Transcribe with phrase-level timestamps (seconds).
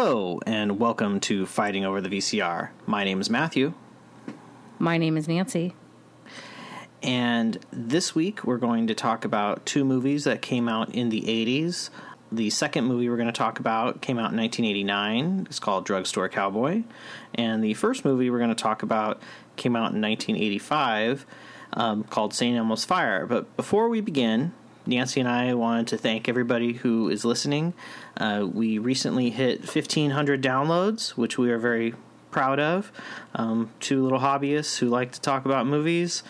[0.00, 2.68] Hello, and welcome to Fighting Over the VCR.
[2.86, 3.74] My name is Matthew,
[4.78, 5.74] My name is Nancy.
[7.02, 11.22] and this week we're going to talk about two movies that came out in the
[11.22, 11.90] 80s.
[12.30, 15.48] The second movie we're going to talk about came out in 1989.
[15.50, 16.84] It's called Drugstore Cowboy.
[17.34, 19.20] And the first movie we're going to talk about
[19.56, 21.26] came out in 1985
[21.72, 22.56] um, called St.
[22.56, 23.26] Elmo's Fire.
[23.26, 24.52] But before we begin,
[24.88, 27.74] Nancy and I wanted to thank everybody who is listening.
[28.16, 31.94] Uh, we recently hit 1,500 downloads, which we are very
[32.30, 32.90] proud of.
[33.34, 36.22] Um, two little hobbyists who like to talk about movies.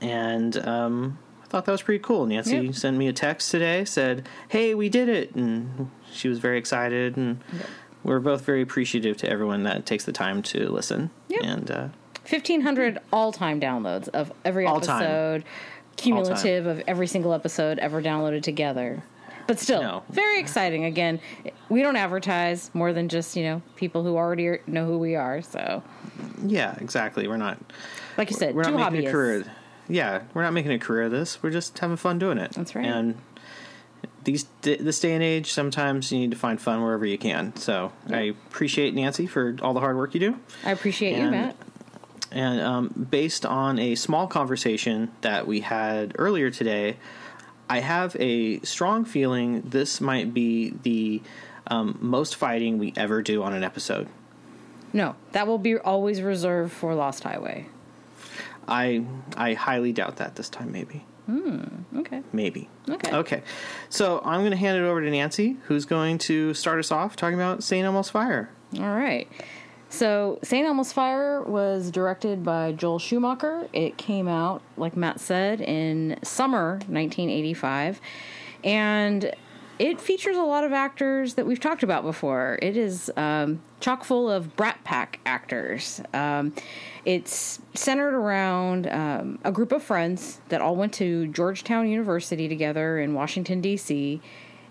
[0.00, 2.26] And um, I thought that was pretty cool.
[2.26, 2.74] Nancy Yep.
[2.74, 5.34] sent me a text today, said, Hey, we did it.
[5.34, 7.16] And she was very excited.
[7.16, 7.40] And
[8.02, 11.10] we're both very appreciative to everyone that takes the time to listen.
[11.28, 11.40] Yep.
[11.42, 11.88] And uh,
[12.28, 15.44] 1,500 all time downloads of every All time.
[15.96, 19.02] Cumulative of every single episode ever downloaded together.
[19.46, 20.02] But still, No.
[20.08, 20.84] very exciting.
[20.86, 21.20] Again,
[21.68, 25.16] we don't advertise more than just, you know, people who already are- know who we
[25.16, 25.42] are.
[25.42, 25.82] So,
[26.46, 27.28] yeah, exactly.
[27.28, 27.58] We're not.
[28.16, 29.10] like you said, we're two not making hobbyists.
[29.10, 29.44] a career.
[29.86, 31.42] Yeah, we're not making a career of this.
[31.42, 32.52] We're just having fun doing it.
[32.52, 32.86] That's right.
[32.86, 33.16] And
[34.24, 37.54] these this day and age, sometimes you need to find fun wherever you can.
[37.56, 40.36] So I appreciate Nancy for all the hard work you do.
[40.64, 41.54] I appreciate you, Matt.
[42.34, 46.96] And um, based on a small conversation that we had earlier today,
[47.70, 51.22] I have a strong feeling this might be the
[51.68, 54.08] um, most fighting we ever do on an episode.
[54.92, 57.66] No, that will be always reserved for Lost Highway.
[58.66, 59.04] I
[59.36, 60.72] I highly doubt that this time.
[60.72, 61.04] Maybe.
[61.96, 62.22] Okay.
[62.32, 62.68] Maybe.
[62.88, 63.14] Okay.
[63.14, 63.42] Okay.
[63.88, 67.16] So I'm going to hand it over to Nancy, who's going to start us off
[67.16, 67.84] talking about St.
[67.84, 68.50] Elmo's Fire.
[68.78, 69.28] All right.
[69.88, 70.66] So, St.
[70.66, 73.68] Elmo's Fire was directed by Joel Schumacher.
[73.72, 78.00] It came out, like Matt said, in summer 1985.
[78.64, 79.34] And
[79.78, 82.58] it features a lot of actors that we've talked about before.
[82.62, 86.00] It is um, chock full of Brat Pack actors.
[86.12, 86.54] Um,
[87.04, 92.98] it's centered around um, a group of friends that all went to Georgetown University together
[93.00, 94.20] in Washington, D.C.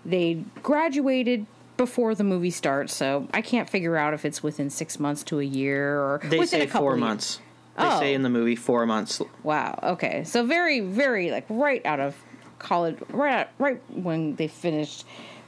[0.06, 1.46] They graduated
[1.76, 5.40] before the movie starts, so I can't figure out if it's within six months to
[5.40, 7.08] a year or They within say a couple four of years.
[7.08, 7.40] months.
[7.76, 7.98] They Oh.
[7.98, 9.20] say in the movie four months.
[9.42, 9.78] Wow.
[9.82, 10.22] Okay.
[10.24, 12.16] So very, very like right out of
[12.60, 15.04] college, right out, right when they finished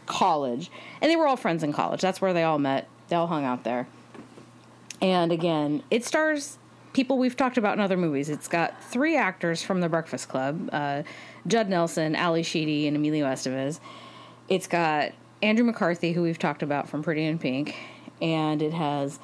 [0.06, 0.70] college,
[1.00, 2.00] and they were all friends in college.
[2.00, 2.88] That's where they all met.
[3.08, 3.86] They all hung out there.
[5.00, 6.58] And again, it stars
[6.92, 8.28] people we've talked about in other movies.
[8.30, 11.02] It's got three actors from The Breakfast Club: uh,
[11.46, 13.78] Judd Nelson, Ally Sheedy, and Emilio Estevez.
[14.48, 15.12] It's got
[15.46, 17.76] Andrew McCarthy, who we've talked about from Pretty in Pink,
[18.20, 19.20] and it has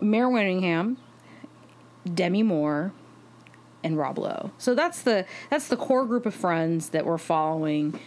[0.00, 0.96] Mare Winningham,
[2.14, 2.92] Demi Moore,
[3.84, 4.52] and Rob Lowe.
[4.56, 8.00] So that's the that's the core group of friends that we're following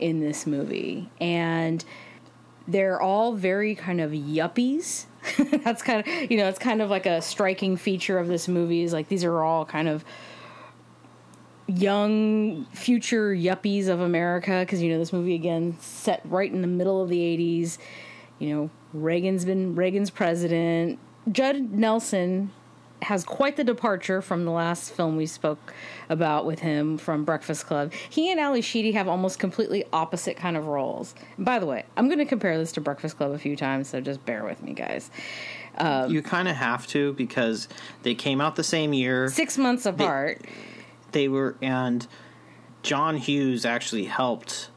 [0.00, 1.84] in this movie, and
[2.66, 5.04] they're all very kind of yuppies.
[5.62, 8.82] that's kind of you know it's kind of like a striking feature of this movie
[8.82, 10.04] is like these are all kind of
[11.66, 16.66] young future yuppies of America because you know this movie again set right in the
[16.66, 17.78] middle of the 80s
[18.38, 20.98] you know Reagan's been Reagan's president
[21.30, 22.50] Judd Nelson
[23.02, 25.72] has quite the departure from the last film we spoke
[26.08, 27.92] about with him from Breakfast Club.
[28.08, 31.14] He and Ally Sheedy have almost completely opposite kind of roles.
[31.36, 33.88] And by the way, I'm going to compare this to Breakfast Club a few times,
[33.88, 35.10] so just bear with me, guys.
[35.78, 37.68] Um, you kind of have to because
[38.02, 39.28] they came out the same year.
[39.28, 40.40] Six months apart.
[40.42, 40.48] They
[41.28, 42.06] were and
[42.82, 44.70] John Hughes actually helped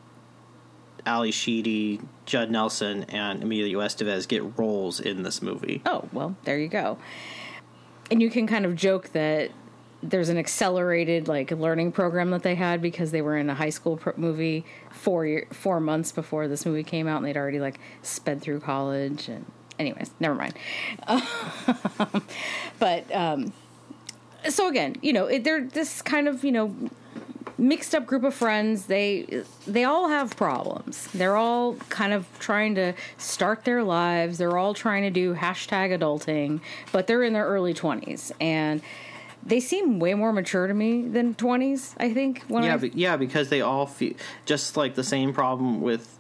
[1.05, 5.81] Ally Sheedy, Judd Nelson, and Emilio Estevez get roles in this movie.
[5.85, 6.97] Oh, well, there you go.
[8.11, 9.51] And you can kind of joke that
[10.03, 13.69] there's an accelerated like learning program that they had because they were in a high
[13.69, 17.59] school pro- movie four year, four months before this movie came out, and they'd already
[17.59, 19.27] like sped through college.
[19.29, 19.45] And
[19.79, 20.53] anyways, never mind.
[22.79, 23.53] but um,
[24.49, 26.75] so again, you know, it, they're this kind of you know
[27.57, 28.85] mixed up group of friends.
[28.85, 31.07] They they all have problems.
[31.13, 34.37] They're all kind of trying to start their lives.
[34.37, 36.59] They're all trying to do hashtag adulting
[36.91, 38.81] but they're in their early 20s and
[39.45, 43.49] they seem way more mature to me than 20s i think yeah, be, yeah, because
[43.49, 44.13] they all feel
[44.45, 46.17] just like the same problem with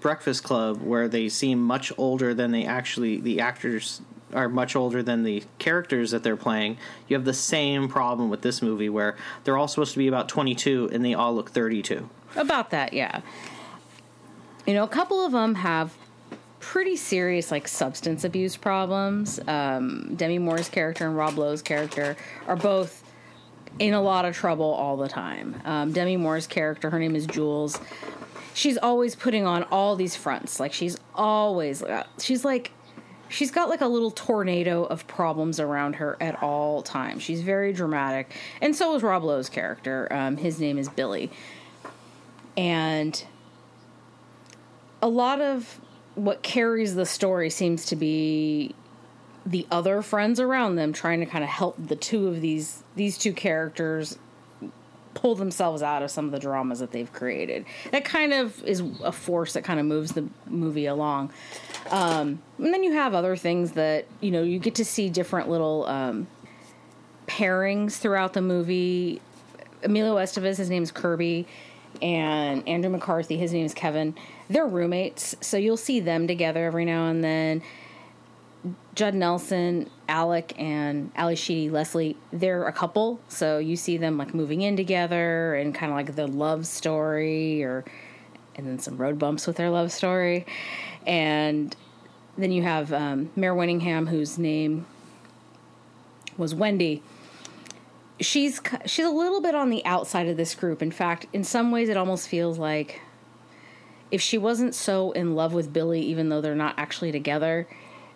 [0.00, 3.20] Breakfast Club, where they seem much older than they actually.
[3.20, 4.00] The actors
[4.32, 6.78] are much older than the characters that they're playing.
[7.08, 10.28] You have the same problem with this movie, where they're all supposed to be about
[10.28, 12.08] twenty-two and they all look thirty-two.
[12.36, 13.20] About that, yeah.
[14.66, 15.92] You know, a couple of them have
[16.60, 19.40] pretty serious like substance abuse problems.
[19.48, 23.02] Um, Demi Moore's character and Rob Lowe's character are both
[23.78, 25.60] in a lot of trouble all the time.
[25.64, 27.80] Um, Demi Moore's character, her name is Jules.
[28.54, 30.60] She's always putting on all these fronts.
[30.60, 31.82] Like she's always
[32.20, 32.70] she's like
[33.32, 37.22] she's got like a little tornado of problems around her at all times.
[37.22, 40.06] She's very dramatic, and so is Rob Lowe's character.
[40.10, 41.30] Um, his name is Billy,
[42.56, 43.24] and
[45.00, 45.80] a lot of
[46.14, 48.74] what carries the story seems to be
[49.44, 53.18] the other friends around them trying to kind of help the two of these these
[53.18, 54.18] two characters
[55.14, 57.64] pull themselves out of some of the dramas that they've created.
[57.90, 61.32] That kind of is a force that kind of moves the movie along.
[61.90, 65.48] Um, and then you have other things that you know you get to see different
[65.48, 66.26] little um,
[67.26, 69.20] pairings throughout the movie.
[69.82, 71.46] Emilio Estevez, his name's Kirby,
[72.00, 74.14] and Andrew McCarthy, his name is Kevin.
[74.48, 77.62] They're roommates, so you'll see them together every now and then.
[78.94, 84.34] Judd Nelson, Alec, and Ally Sheedy, Leslie, they're a couple, so you see them like
[84.34, 87.84] moving in together and kind of like the love story, or
[88.54, 90.46] and then some road bumps with their love story,
[91.06, 91.74] and
[92.38, 94.86] then you have um, Mare Winningham, whose name
[96.36, 97.02] was Wendy.
[98.20, 100.82] She's she's a little bit on the outside of this group.
[100.82, 103.00] In fact, in some ways, it almost feels like
[104.12, 107.66] if she wasn't so in love with Billy, even though they're not actually together,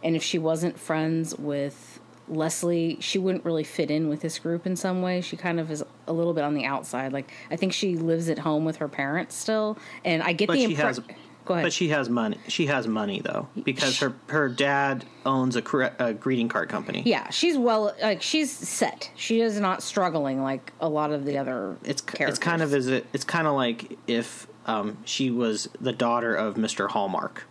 [0.06, 1.99] and if she wasn't friends with
[2.29, 5.20] Leslie, she wouldn't really fit in with this group in some way.
[5.20, 7.12] She kind of is a little bit on the outside.
[7.12, 10.55] Like I think she lives at home with her parents still, and I get But
[10.55, 11.23] the she has, impression.
[11.44, 11.64] Go ahead.
[11.64, 12.38] but she has money.
[12.49, 17.03] She has money though because her her dad owns a, cre- a greeting card company.
[17.06, 19.11] yeah, she's well, like she's set.
[19.14, 21.76] She is not struggling like a lot of the other.
[21.85, 22.31] It's characters.
[22.31, 26.35] it's kind of as it, it's kind of like if um, she was the daughter
[26.35, 26.88] of Mr.
[26.91, 27.44] Hallmark.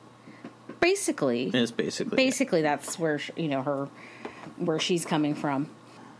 [0.85, 3.89] Basically Is basically basically that's where sh- you know her
[4.57, 5.67] where she's coming from.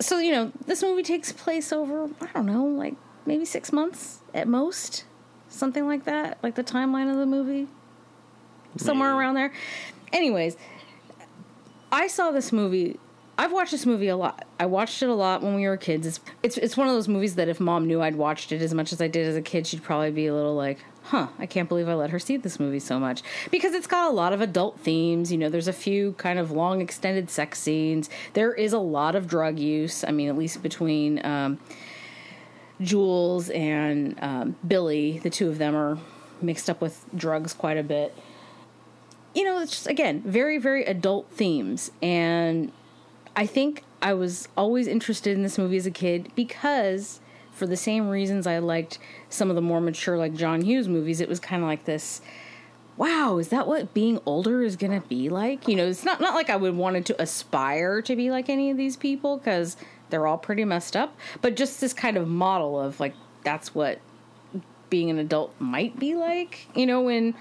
[0.01, 2.95] So you know this movie takes place over i don't know like
[3.27, 5.06] maybe six months at most
[5.50, 7.67] something like that like the timeline of the movie
[8.77, 9.53] somewhere around there.
[10.12, 10.57] Anyways
[11.91, 12.97] i saw this movie
[13.38, 14.45] i've watched this movie a lot.
[14.59, 16.07] I watched it a lot when we were kids.
[16.07, 18.73] It's, it's it's one of those movies that if mom knew i'd watched it as
[18.73, 21.46] much as i did as a kid she'd probably be a little like huh i
[21.46, 23.22] can't believe i let her see this movie so much.
[23.52, 26.52] Because it's got a lot of adult themes you know there's a few kind of
[26.52, 28.10] long extended sex scenes.
[28.34, 31.60] There is a lot of drug use i mean at least between um,
[32.81, 35.19] jules and um, billy.
[35.19, 35.98] The two of them are
[36.42, 38.16] mixed up with drugs quite a bit.
[39.34, 42.72] You know, it's just again very very adult themes, and
[43.36, 47.19] I think I was always interested in this movie as a kid because
[47.56, 49.00] for the same reasons I liked
[49.30, 51.22] some of the more mature like John Hughes movies.
[51.22, 52.22] It was kind of like this.
[52.98, 55.68] Wow, is that what being older is to be like?
[55.68, 58.72] You know, it's not not like I would wanted to aspire to be like any
[58.72, 59.75] of these people because
[60.10, 64.00] they're all pretty messed up, but just this kind of model of like that's what
[64.90, 66.68] being an adult might be like.
[66.75, 67.36] You know, when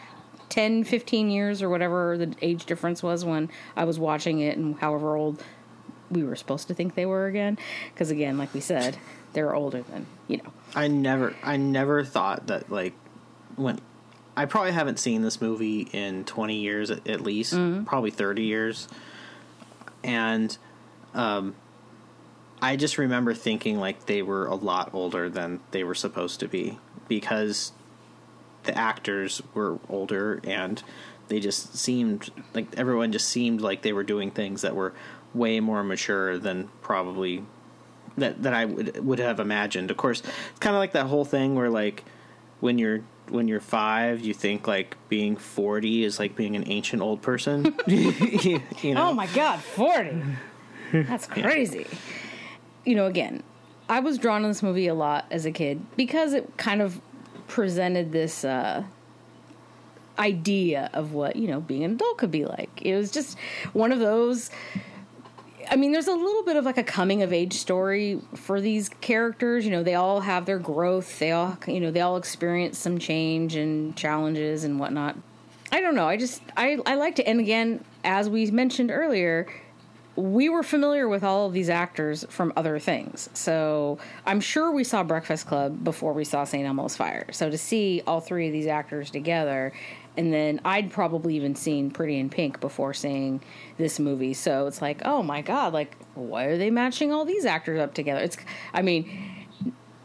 [0.49, 4.79] 10, 15 years or whatever the age difference was when I was watching it and
[4.79, 5.43] however old
[6.15, 7.59] we were supposed to think they were again.
[7.93, 8.97] Because again, like we said,
[9.33, 10.53] they're older than, you know.
[10.75, 12.95] I never I never thought that like
[13.57, 13.81] when
[14.37, 17.55] I probably haven't seen this movie in 20 years at, at least,
[17.87, 18.89] probably 30 years.
[20.03, 20.57] And
[21.15, 21.55] um
[22.63, 26.49] I just remember thinking like they were a lot older than they were supposed to
[26.49, 27.73] be because
[28.63, 30.83] the actors were older and
[31.29, 34.95] they just seemed like everyone just seemed like they were doing things that were
[35.35, 37.45] way more mature than probably
[38.17, 39.91] that that I would would have imagined.
[39.91, 42.05] Of course, it's kind of like that whole thing where like
[42.61, 47.03] when you're when you're five, you think like being forty is like being an ancient
[47.03, 47.75] old person.
[47.87, 48.13] you,
[48.83, 49.09] you know?
[49.09, 50.23] Oh my God, 40.
[50.93, 51.87] That's crazy.
[52.85, 53.43] You know, again,
[53.89, 57.01] I was drawn to this movie a lot as a kid because it kind of
[57.49, 58.85] presented this uh,
[60.19, 62.71] idea of what, you know, being an adult could be like.
[62.83, 63.39] It was just
[63.73, 64.51] one of those.
[65.71, 68.89] I mean, there's a little bit of like a coming of age story for these
[69.01, 69.65] characters.
[69.65, 71.19] You know, they all have their growth.
[71.19, 75.17] They all, you know, they all experience some change and challenges and whatnot.
[75.73, 76.07] I don't know.
[76.07, 77.25] I just I I liked it.
[77.25, 79.49] And again, as we mentioned earlier,
[80.17, 83.29] we were familiar with all of these actors from other things.
[83.35, 86.65] So I'm sure we saw Breakfast Club before we saw St.
[86.65, 87.27] Elmo's Fire.
[87.33, 89.73] So to see all three of these actors together,
[90.17, 93.43] and then I'd probably even seen Pretty in Pink before seeing
[93.79, 94.35] this movie.
[94.35, 97.95] So it's like, oh my god, like why are they matching all these actors up
[97.95, 98.21] together?
[98.21, 98.37] It's,
[98.73, 99.11] I mean,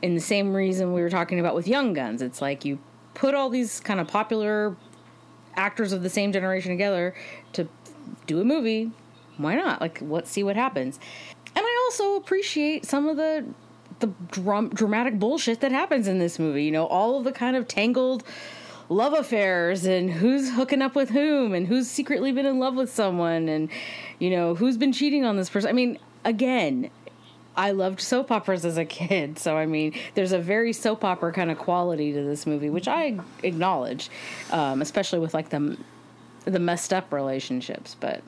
[0.02, 2.80] in the same reason we were talking about with Young Guns, it's like you
[3.14, 4.76] put all these kind of popular
[5.56, 7.14] actors of the same generation together
[7.54, 7.68] to
[8.26, 8.92] do a movie
[9.38, 11.00] why not like let's see what happens
[11.56, 13.46] and i also appreciate some of the
[14.00, 17.56] the drum, dramatic bullshit that happens in this movie you know all of the kind
[17.56, 18.24] of tangled
[18.90, 22.92] love affairs and who's hooking up with whom and who's secretly been in love with
[22.92, 23.70] someone and
[24.18, 25.70] you know who's been cheating on this person.
[25.70, 26.90] I mean, again,
[27.56, 31.32] I loved soap operas as a kid, so I mean, there's a very soap opera
[31.32, 34.10] kind of quality to this movie, which I acknowledge,
[34.52, 35.78] um, especially with like the
[36.46, 37.96] the messed up relationships.
[38.00, 38.24] But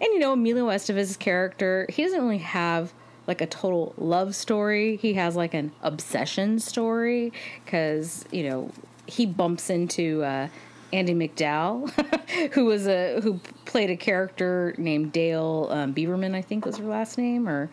[0.00, 2.92] and you know, Emilio Estevez's character, he doesn't really have
[3.26, 4.96] like a total love story.
[4.96, 7.32] He has like an obsession story
[7.64, 8.70] because you know
[9.10, 10.48] he bumps into uh,
[10.92, 11.90] Andie MacDowell,
[12.52, 16.84] who was a who played a character named Dale um, Beaverman, I think was her
[16.84, 17.70] last name, or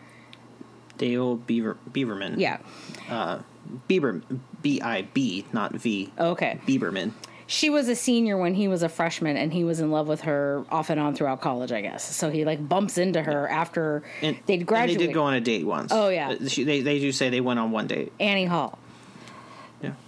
[0.98, 2.34] Dale Beaver Beaverman.
[2.38, 2.58] yeah.
[3.08, 3.40] Uh,
[3.88, 4.22] Bieber
[4.62, 6.10] B I B, not V.
[6.18, 6.58] Okay.
[6.66, 7.12] Bieberman.
[7.46, 10.22] She was a senior when he was a freshman, and he was in love with
[10.22, 12.04] her off and on throughout college, I guess.
[12.14, 14.96] So he like bumps into her after And they'd graduated.
[14.96, 15.90] And they did go on a date once.
[15.92, 16.30] Oh, yeah.
[16.30, 18.12] Uh, She, they they do say they went on one date.
[18.20, 18.78] Annie Hall.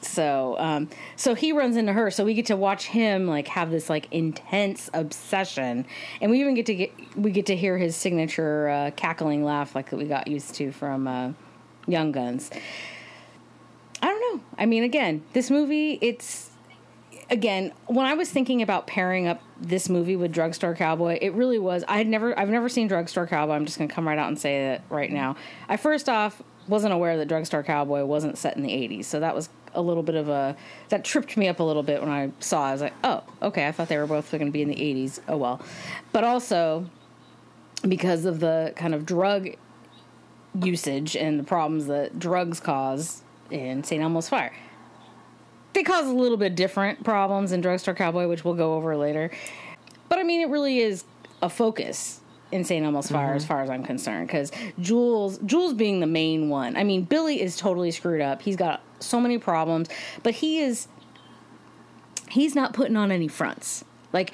[0.03, 2.11] So, um, so he runs into her.
[2.11, 5.87] So we get to watch him like have this like intense obsession,
[6.21, 9.75] and we even get to get we get to hear his signature uh, cackling laugh
[9.75, 11.33] like that we got used to from uh,
[11.87, 12.51] Young Guns.
[14.03, 14.45] I don't know.
[14.59, 16.51] I mean, again, this movie, it's
[17.31, 21.59] again when I was thinking about pairing up this movie with Drugstore Cowboy, it really
[21.59, 21.85] was.
[21.87, 23.53] I had never, I've never seen Drugstore Cowboy.
[23.53, 25.37] I'm just to come right out and say it right now.
[25.69, 29.35] I first off wasn't aware that Drugstore Cowboy wasn't set in the 80s, so that
[29.35, 30.57] was a little bit of a
[30.89, 32.65] that tripped me up a little bit when I saw.
[32.65, 33.67] I was like, oh, okay.
[33.67, 35.21] I thought they were both going to be in the 80s.
[35.29, 35.61] Oh well,
[36.13, 36.87] but also
[37.89, 39.51] because of the kind of drug
[40.63, 44.03] usage and the problems that drugs cause in St.
[44.03, 44.53] Elmo's Fire.
[45.73, 49.31] They cause a little bit different problems in Drugstore Cowboy, which we'll go over later.
[50.09, 51.05] But I mean, it really is
[51.41, 52.21] a focus
[52.53, 52.85] in St.
[52.85, 53.37] Elmo's Fire, mm-hmm.
[53.37, 54.51] as far as I'm concerned, because
[54.81, 56.77] Jules, Jules being the main one.
[56.77, 58.43] I mean, Billy is totally screwed up.
[58.43, 59.89] He's got so many problems,
[60.23, 60.89] but he is.
[62.31, 63.85] He's not putting on any fronts.
[64.13, 64.33] Like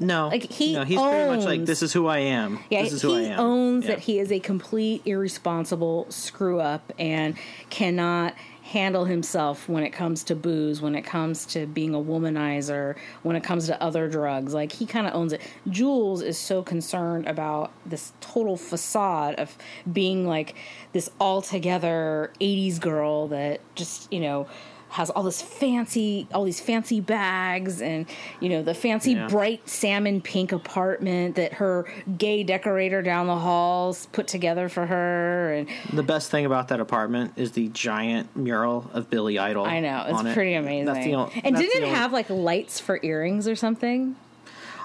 [0.00, 2.60] No, Like, he no, he's pretty much like this is who I am.
[2.70, 3.40] Yeah, this is who he I am.
[3.40, 3.90] owns Yeah.
[3.92, 7.36] that he is a complete irresponsible screw up and
[7.68, 8.34] cannot
[8.68, 13.34] handle himself when it comes to booze, when it comes to being a womanizer, when
[13.34, 14.52] it comes to other drugs.
[14.52, 15.40] Like he kind of owns it.
[15.70, 19.56] Jules is so concerned about this total facade of
[19.90, 20.54] being like
[20.92, 24.46] this altogether 80s girl that just, you know,
[24.90, 28.06] has all this fancy all these fancy bags and
[28.40, 29.26] you know the fancy Yeah.
[29.28, 31.84] bright salmon pink apartment that her
[32.16, 36.80] gay decorator down the halls put together for her and The best thing about that
[36.80, 39.66] apartment is the giant mural of Billy Idol.
[39.66, 40.34] I know it's on it.
[40.34, 40.86] pretty amazing.
[40.86, 44.16] That's the only, and didn't it have like lights for earrings or something?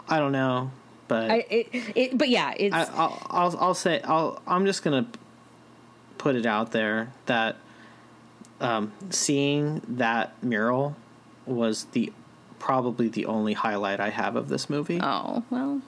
[0.10, 0.70] I don't know,
[1.08, 4.84] but I it, it but yeah, it's I, I'll, I'll I'll say I'll I'm just
[4.84, 5.08] gonna
[6.18, 7.56] put it out there that
[8.64, 10.96] um, seeing that mural
[11.46, 12.12] was the
[12.60, 15.00] probably the only highlight I have of this movie.
[15.02, 15.82] oh well.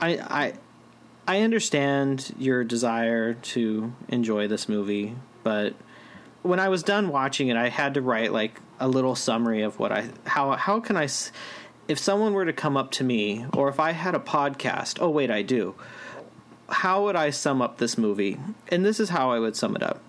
[0.00, 0.54] I I
[1.28, 5.74] I understand your desire to enjoy this movie, but
[6.42, 9.78] when I was done watching it, I had to write like a little summary of
[9.78, 11.08] what I how how can I
[11.88, 14.98] if someone were to come up to me or if I had a podcast.
[15.00, 15.74] Oh wait, I do.
[16.68, 18.38] How would I sum up this movie?
[18.68, 20.00] And this is how I would sum it up.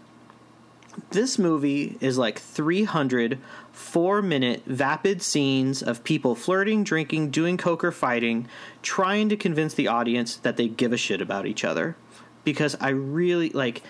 [1.12, 3.40] This movie is like 300
[3.78, 8.48] four minute vapid scenes of people flirting, drinking, doing coke or fighting,
[8.82, 11.96] trying to convince the audience that they give a shit about each other.
[12.44, 13.84] Because I really like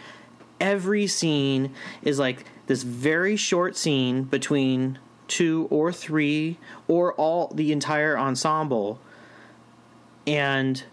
[0.60, 7.72] every scene is like this very short scene between two or three or all the
[7.72, 9.00] entire ensemble
[10.26, 10.84] and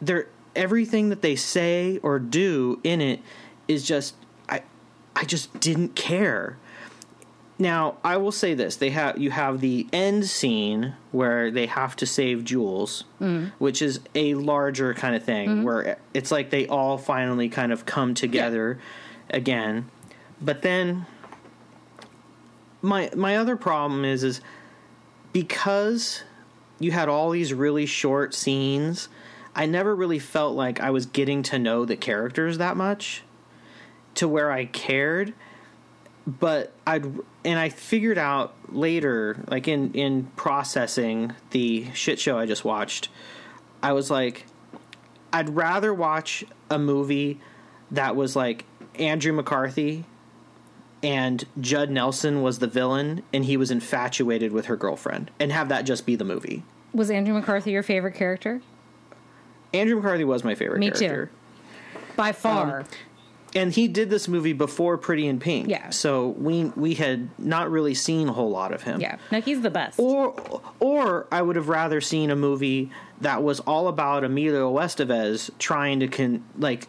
[0.00, 3.20] they're everything that they say or do in it
[3.66, 4.14] is just
[5.18, 6.56] I just didn't care.
[7.58, 11.96] Now, I will say this: they have you have the end scene where they have
[11.96, 13.50] to save Jules, mm.
[13.58, 15.62] which is a larger kind of thing mm-hmm.
[15.64, 18.78] where it's like they all finally kind of come together
[19.28, 19.90] again.
[20.40, 21.04] But then
[22.80, 24.40] my my other problem is is
[25.32, 26.22] because
[26.78, 29.08] you had all these really short scenes,
[29.56, 33.24] I never really felt like I was getting to know the characters that much
[34.18, 35.34] to where I cared.
[36.26, 37.04] But I'd
[37.44, 43.08] and I figured out later, like in in processing the shit show I just watched,
[43.82, 44.44] I was like,
[45.32, 47.40] I'd rather watch a movie
[47.90, 50.04] that was like Andrew McCarthy
[51.02, 55.68] and Judd Nelson was the villain and he was infatuated with her girlfriend and have
[55.70, 56.62] that just be the movie.
[56.92, 58.60] Was Andrew McCarthy your favorite character?
[59.72, 61.28] Andrew McCarthy was my favorite Me too.
[62.16, 62.80] By far.
[62.80, 62.86] Um,
[63.54, 65.68] and he did this movie before Pretty in Pink.
[65.68, 65.90] Yeah.
[65.90, 69.00] So we we had not really seen a whole lot of him.
[69.00, 69.98] Yeah, no, he's the best.
[69.98, 70.34] Or
[70.80, 72.90] or I would have rather seen a movie
[73.20, 76.86] that was all about Emilio Estevez trying to con like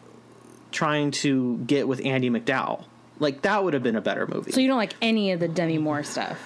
[0.72, 2.86] trying to get with Andie MacDowell.
[3.20, 4.52] Like that would have been a better movie.
[4.52, 6.38] so you don't like any of the Demi Moore stuff?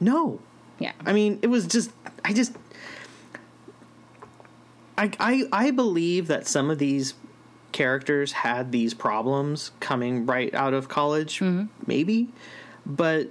[0.00, 0.40] no.
[0.78, 0.92] Yeah.
[1.06, 1.92] I mean, it was just
[2.24, 2.52] I just
[4.98, 7.14] I I I believe that some of these
[7.72, 11.66] characters had these problems coming right out of college, mm-hmm.
[11.86, 12.28] maybe,
[12.84, 13.30] but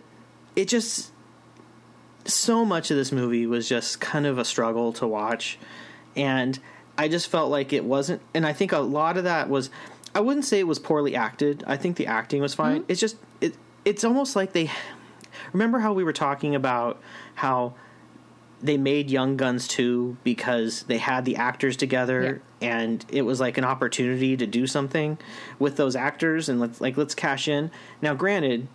[0.55, 1.11] it just
[2.25, 5.57] so much of this movie was just kind of a struggle to watch
[6.15, 6.59] and
[6.97, 9.69] I just felt like it wasn't and I think a lot of that was
[10.13, 11.63] I wouldn't say it was poorly acted.
[11.65, 12.81] I think the acting was fine.
[12.81, 12.91] Mm-hmm.
[12.91, 13.55] It's just it
[13.85, 14.69] it's almost like they
[15.53, 17.01] remember how we were talking about
[17.35, 17.73] how
[18.63, 23.57] they made Young Guns 2 because they had the actors together and it was like
[23.57, 25.17] an opportunity to do something
[25.59, 27.71] with those actors and let's like let's cash in.
[28.01, 28.67] Now granted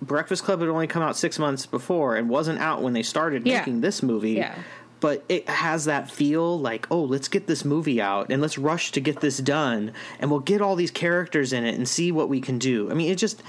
[0.00, 3.46] Breakfast Club had only come out 6 months before and wasn't out when they started
[3.46, 3.58] Yeah.
[3.58, 4.32] making this movie.
[4.32, 4.54] Yeah.
[5.00, 8.92] But it has that feel like, oh, let's get this movie out and let's rush
[8.92, 12.28] to get this done and we'll get all these characters in it and see what
[12.28, 12.88] we can do.
[12.90, 13.42] I mean, it just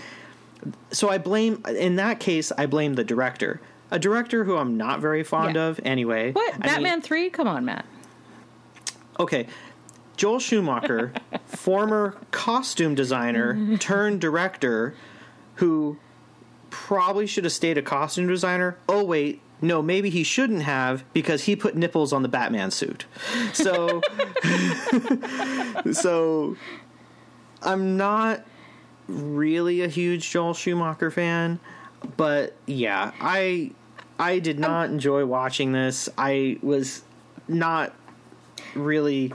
[0.91, 3.61] so I blame in that case I blame the director.
[3.93, 5.67] A director who I'm not very fond Yeah.
[5.67, 6.31] of anyway.
[6.33, 7.29] What I Batman mean, three?
[7.29, 7.85] Come on, Matt.
[9.19, 9.47] okay.
[10.17, 11.13] Joel Schumacher,
[11.45, 14.95] former costume designer turned director
[15.55, 15.97] who
[16.69, 18.77] probably should have stayed a costume designer.
[18.89, 23.05] Oh wait, no, maybe he shouldn't have because he put nipples on the Batman suit.
[23.53, 24.01] So
[25.91, 26.55] so
[27.61, 28.43] I'm not
[29.07, 31.59] really a huge Joel Schumacher fan,
[32.17, 33.71] but yeah, I
[34.19, 36.09] I did not enjoy watching this.
[36.17, 37.03] I was
[37.47, 37.93] not
[38.75, 39.33] really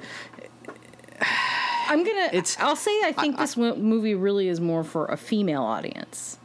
[1.88, 2.28] I'm gonna.
[2.32, 6.38] It's- I'll say I think this mo- movie really is more for a female audience.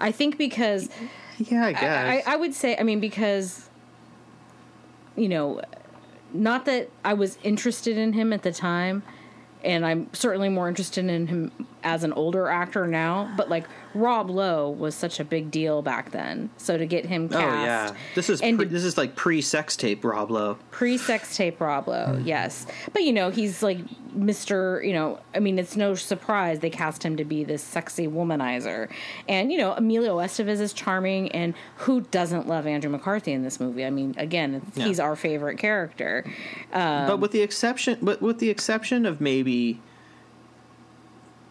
[0.00, 0.88] I think because
[1.38, 2.26] yeah, I guess.
[2.26, 3.68] I, I would say, I mean, because,
[5.16, 5.60] you know,
[6.32, 9.04] not that I was interested in him at the time,
[9.62, 11.52] and I'm certainly more interested in him
[11.84, 16.10] as an older actor now, but like Rob Lowe was such a big deal back
[16.10, 16.50] then.
[16.56, 17.94] So to get him cast, oh yeah.
[18.14, 20.58] This is and pre, this is like pre-sex tape Rob Lowe.
[20.70, 22.26] pre sex tape Rob Lowe, hmm.
[22.26, 22.66] yes.
[22.92, 23.78] But you know, he's like
[24.16, 24.84] Mr.
[24.84, 28.88] You know, I mean, it's no surprise they cast him to be this sexy womanizer.
[29.28, 33.60] And you know, Emilio Estevez is charming, and who doesn't love Andrew McCarthy in this
[33.60, 33.84] movie?
[33.84, 34.86] I mean, again, it's, Yeah.
[34.86, 36.24] he's our favorite character.
[36.72, 39.80] but with the exception but with the exception of maybe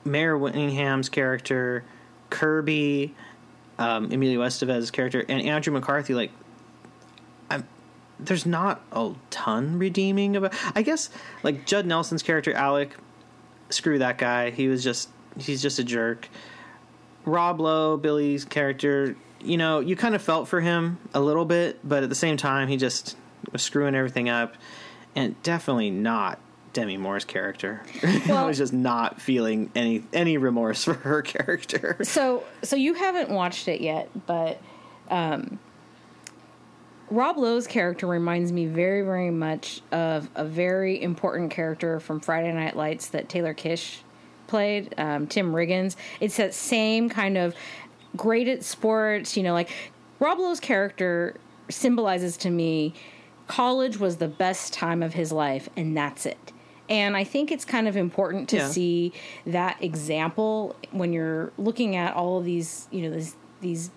[0.06, 1.84] Mare Whittingham's character,
[2.30, 3.16] Kirby,
[3.78, 6.32] um, Emilio Estevez's character, and Andrew McCarthy, like,
[7.50, 7.68] I'm,
[8.20, 10.54] there's not a ton redeeming about.
[10.76, 11.10] I guess
[11.44, 12.96] like Judd Nelson's character Alec,
[13.70, 14.52] screw that guy.
[14.52, 16.30] He was just he's just a jerk.
[17.26, 21.80] Rob Lowe, Billy's character, you know, you kind of felt for him a little bit,
[21.88, 23.16] but at the same time, he just
[23.52, 24.56] was screwing everything up,
[25.16, 26.40] and definitely not
[26.74, 27.82] Demi Moore's character.
[28.04, 31.98] I was just not feeling any any remorse for her character.
[32.04, 34.60] So, so you haven't watched it yet, but
[35.10, 35.60] um,
[37.10, 42.52] Rob Lowe's character reminds me very, very much of a very important character from Friday
[42.52, 44.00] Night Lights that Taylor Kitsch
[44.48, 45.96] played, um, Tim Riggins.
[46.20, 47.56] It's that same kind of
[48.18, 49.70] great at sports, you know, like
[50.20, 51.36] Rob Lowe's character
[51.70, 52.94] symbolizes to me
[53.48, 56.53] college was the best time of his life, and that's it.
[56.94, 58.68] And I think it's kind of important to Yeah.
[58.70, 59.14] see
[59.48, 63.90] that example when you're looking at all of these, you know, these these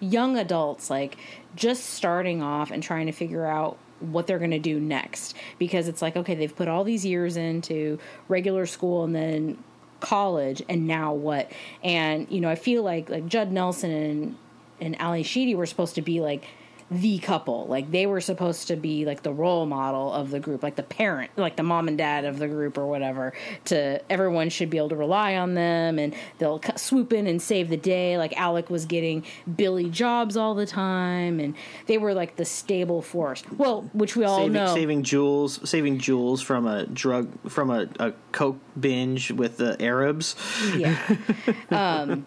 [0.00, 1.16] young adults like
[1.56, 5.88] just starting off and trying to figure out what they're going to do next because
[5.88, 9.56] it's like okay they've put all these years into regular school and then
[10.00, 11.50] college and now what
[11.82, 14.36] and you know i feel like like judd nelson and
[14.80, 16.44] and ally sheedy were supposed to be like
[16.90, 20.62] the couple like they were supposed to be like the role model of the group
[20.62, 23.32] like the parent like the mom and dad of the group or whatever
[23.64, 27.68] to everyone should be able to rely on them and they'll swoop in and save
[27.68, 29.24] the day like alec was getting
[29.56, 31.54] billy jobs all the time and
[31.86, 35.98] they were like the stable force well which we all saving, know saving Jules, saving
[35.98, 40.34] Jules from a drug from a, a coke binge with the Arabs.
[40.76, 40.98] yeah.
[41.70, 42.26] Um,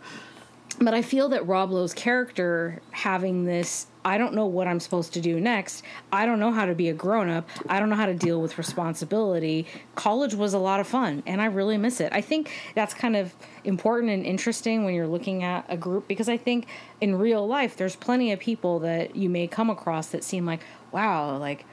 [0.79, 5.13] but I feel that Rob Lowe's character having this, I don't know what I'm supposed
[5.13, 5.83] to do next.
[6.11, 7.49] I don't know how to be a grown up.
[7.67, 9.65] I don't know how to deal with responsibility.
[9.95, 12.13] College was a lot of fun, and I really miss it.
[12.13, 16.29] I think that's kind of important and interesting when you're looking at a group because
[16.29, 16.67] I think
[17.01, 20.61] in real life, there's plenty of people that you may come across that seem like,
[20.91, 21.65] wow, like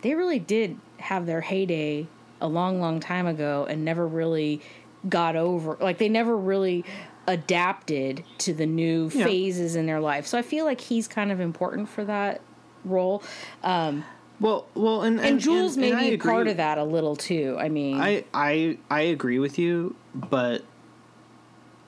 [0.00, 2.06] they really did have their heyday
[2.40, 4.62] a long, long time ago and never really
[5.08, 6.84] got over like they never really
[7.26, 9.24] adapted to the new Yeah.
[9.24, 10.26] phases in their life.
[10.26, 12.40] So I feel like he's kind of important for that
[12.84, 13.22] role.
[13.62, 14.04] Um,
[14.38, 17.56] Well, well, and and, Jules may and be part of that a little too.
[17.58, 20.62] I mean, I I I agree with you, but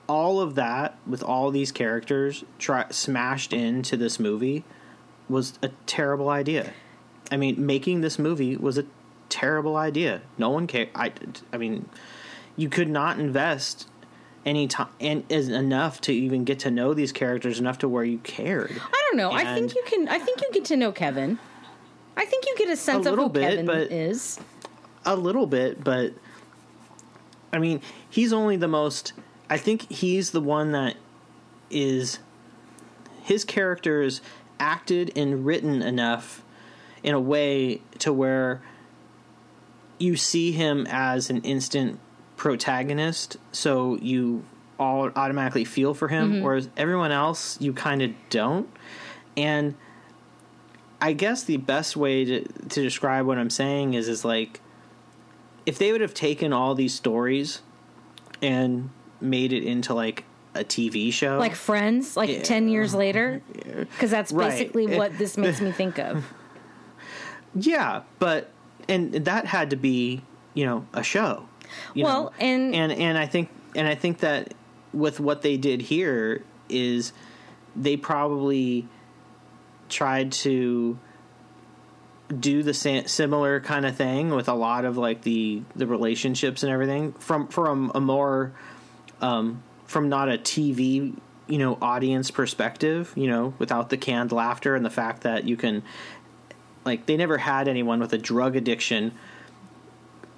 [0.07, 4.63] all of that with all these characters try, smashed into this movie
[5.29, 6.73] was a terrible idea.
[7.31, 8.85] I mean, making this movie was a
[9.29, 10.21] terrible idea.
[10.39, 10.89] No one cared.
[10.95, 11.11] I
[11.53, 11.87] I mean,
[12.55, 13.87] you could not invest
[14.45, 18.03] any time and is enough to even get to know these characters enough to where
[18.03, 18.71] you cared.
[18.71, 19.31] I don't know.
[19.31, 20.07] I think you can.
[20.07, 21.39] I think you get to know Kevin.
[22.17, 24.39] I think you get a sense of little who bit, Kevin but- is.
[25.05, 26.13] a little bit, but
[27.53, 29.13] I mean, he's only the most.
[29.49, 30.95] I think he's the one that
[31.69, 32.19] is.
[33.23, 34.21] His character is
[34.59, 36.43] acted and written enough
[37.03, 38.61] in a way to where
[39.99, 41.99] you see him as an instant
[42.39, 44.43] protagonist, so you
[44.79, 46.43] all automatically feel for him, mm-hmm.
[46.43, 48.69] whereas everyone else you kind of don't.
[49.35, 49.75] And
[51.01, 54.61] I guess the best way to to describe what I'm saying is is like
[55.65, 57.61] if they would have taken all these stories
[58.41, 60.23] and made it into like
[60.55, 62.41] a TV show, Like Friends, like Yeah.
[62.41, 63.41] 10 years later.
[63.91, 64.49] Because that's Right.
[64.49, 66.25] basically what this makes me think of.
[67.53, 68.49] yeah, but
[68.87, 70.21] and that had to be
[70.53, 71.49] you know a show.
[71.95, 72.31] Well, know?
[72.39, 74.53] and- and and I think and I think that
[74.93, 77.13] with what they did here is
[77.75, 78.87] they probably
[79.89, 80.97] tried to
[82.39, 86.63] do the sa- similar kind of thing with a lot of like the the relationships
[86.63, 88.51] and everything from from a more
[89.21, 91.15] um from not a TV
[91.47, 95.57] you know audience perspective you know without the canned laughter and the fact that you
[95.57, 95.81] can
[96.85, 99.11] like they never had anyone with a drug addiction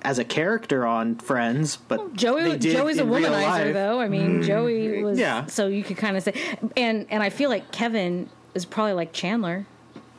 [0.04, 4.00] as a character on Friends, but Joey they did Joey's a in real womanizer though.
[4.00, 4.46] I mean, mm.
[4.46, 5.46] Joey was Yeah.
[5.46, 6.34] so you could kind of say
[6.76, 9.66] and and I feel like Kevin is probably like Chandler.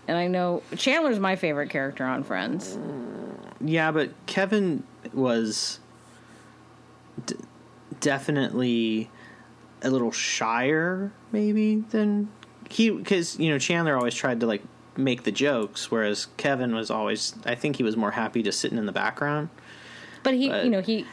[0.08, 2.76] And I know Chandler's my favorite character on Friends.
[3.60, 5.78] Yeah, but Kevin was
[7.26, 7.36] d-
[8.00, 9.10] definitely
[9.82, 12.28] a little shyer, maybe than
[12.68, 14.62] he because you know Chandler always tried to like
[14.96, 18.78] make the jokes, whereas Kevin was always I think he was more happy just sitting
[18.78, 19.48] in the background.
[20.22, 21.06] But he, But- you know, he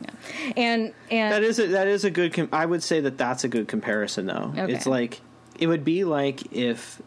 [0.00, 0.10] yeah.
[0.56, 2.32] and and That is a, that is a good.
[2.34, 4.52] Com- I would say that that's a good comparison, though.
[4.56, 4.72] Okay.
[4.72, 5.20] It's like
[5.58, 7.00] it would be like if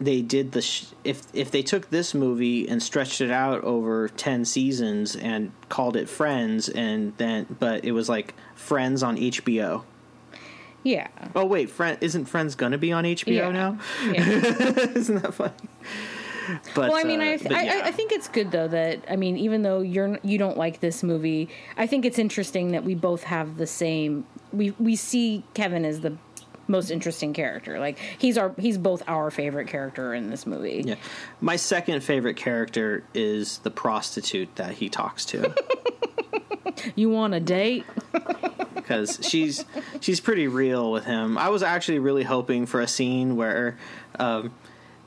[0.00, 4.08] they did the sh- if if they took this movie and stretched it out over
[4.08, 9.82] ten seasons and called it Friends, and then but it was like Friends on HBO.
[10.82, 11.08] yeah.
[11.34, 13.50] Oh wait, friend isn't Friends gonna be on HBO Yeah.
[13.50, 13.78] now?
[14.04, 14.20] Yeah.
[14.94, 15.52] isn't that funny?
[16.74, 17.82] But well, I mean, uh, I, but I, yeah.
[17.84, 21.02] I think it's good though that I mean, even though you're you don't like this
[21.02, 24.26] movie, I think it's interesting that we both have the same.
[24.52, 26.16] We we see Kevin as the
[26.68, 27.78] most interesting character.
[27.78, 30.82] Like he's our he's both our favorite character in this movie.
[30.86, 30.94] Yeah.
[31.40, 35.54] My second favorite character is the prostitute that he talks to.
[36.94, 37.84] You want a date?
[38.74, 39.64] because she's
[40.00, 41.38] she's pretty real with him.
[41.38, 43.78] I was actually really hoping for a scene where
[44.18, 44.52] um,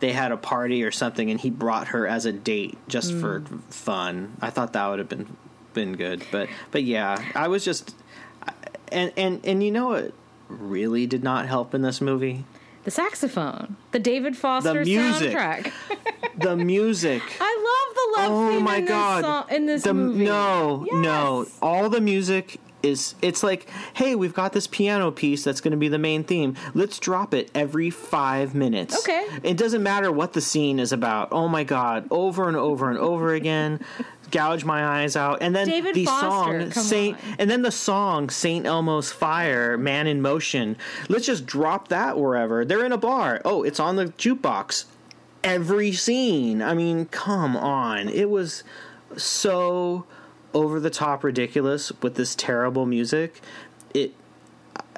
[0.04, 3.40] they had a party or something, and he brought her as a date just for
[3.40, 3.62] mm.
[3.72, 4.36] fun.
[4.42, 5.38] I thought that would have been
[5.74, 7.96] been good, but but yeah, I was just
[8.92, 10.14] and and and you know what
[10.50, 12.44] really did not help in this movie
[12.84, 15.38] The saxophone, the David Foster the music.
[15.38, 15.72] soundtrack.
[16.38, 17.24] the music.
[17.40, 20.26] I love the love oh theme my in god this song, in this the, movie.
[20.26, 25.62] no no all the music is it's like hey we've got this piano piece that's
[25.62, 26.56] going to be the main theme.
[26.74, 29.00] Let's drop it every five minutes.
[29.00, 29.26] Okay.
[29.42, 31.30] it doesn't matter what the scene is about.
[31.32, 33.80] Oh my god over and over and over again.
[34.32, 35.38] Gouge my eyes out.
[35.42, 37.36] And then David the Foster, song saint on.
[37.40, 40.76] and then the song saint elmo's fire man in motion.
[41.08, 42.66] Let's just drop that wherever.
[42.66, 43.42] They're in a bar.
[43.46, 44.86] Oh it's on the jukebox.
[45.44, 46.62] Every scene.
[46.62, 48.08] I mean, come on.
[48.08, 48.64] It was
[49.18, 50.06] so
[50.54, 53.42] over the top ridiculous with this terrible music.
[53.94, 54.14] It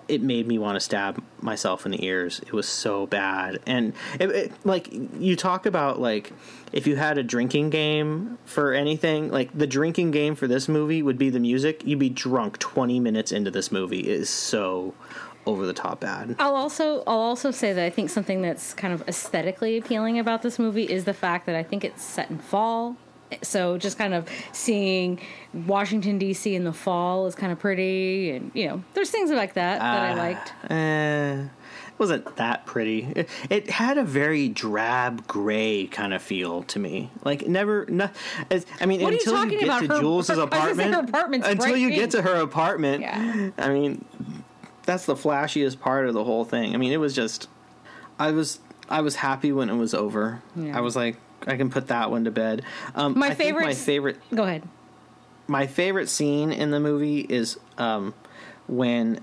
[0.07, 2.39] it made me want to stab myself in the ears.
[2.45, 3.59] It was so bad.
[3.65, 4.89] And it, it, like
[5.19, 6.31] you talk about like
[6.71, 11.01] if you had a drinking game for anything, like the drinking game for this movie
[11.01, 11.83] would be the music.
[11.85, 14.01] You'd be drunk 20 minutes into this movie.
[14.01, 14.93] It is so
[15.45, 16.35] over the top bad.
[16.39, 20.41] I'll also I'll also say that I think something that's kind of aesthetically appealing about
[20.41, 22.97] this movie is the fact that I think it's set in fall.
[23.41, 25.19] So just kind of seeing
[25.65, 26.53] Washington D.C.
[26.55, 30.11] in the fall is kind of pretty, and you know, there's things like that that
[30.11, 30.53] I liked.
[30.69, 31.49] Uh,
[31.87, 33.07] it wasn't that pretty.
[33.15, 37.09] It, it had a very drab gray kind of feel to me.
[37.23, 38.05] Like never, no,
[38.49, 40.77] it's- I mean, What are you until you, get to Her- Jules's her- I was
[40.77, 41.99] gonna say apartment, until you pink.
[42.01, 43.49] get to her apartment, Yeah.
[43.57, 44.05] I mean,
[44.83, 46.75] that's the flashiest part of the whole thing.
[46.75, 47.47] I mean, it was just,
[48.19, 50.43] I was, I was happy when it was over.
[50.55, 50.77] Yeah.
[50.77, 52.63] I was like, I can put that one to bed.
[52.95, 54.63] Um, My I think favorite- my favorite Go ahead.
[55.47, 58.13] my favorite scene in the movie is um,
[58.67, 59.19] when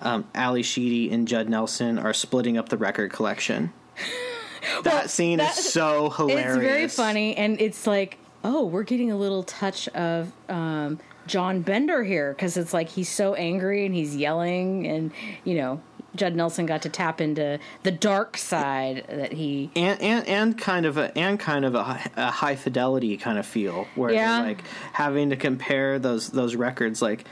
[0.00, 3.72] um, Ally Sheedy and Judd Nelson are splitting up the record collection.
[4.84, 6.46] that Well, scene that- is so hilarious.
[6.48, 11.60] It's very funny, and it's like, oh, we're getting a little touch of um, John
[11.62, 15.10] Bender here because it's like he's so angry and he's yelling, and
[15.44, 15.80] you know,
[16.16, 19.70] Judd Nelson got to tap into the dark side that he.
[19.76, 23.44] And, and and kind of a and kind of a, a high fidelity kind of
[23.46, 24.40] feel where Yeah.
[24.40, 27.24] like having to compare those those records like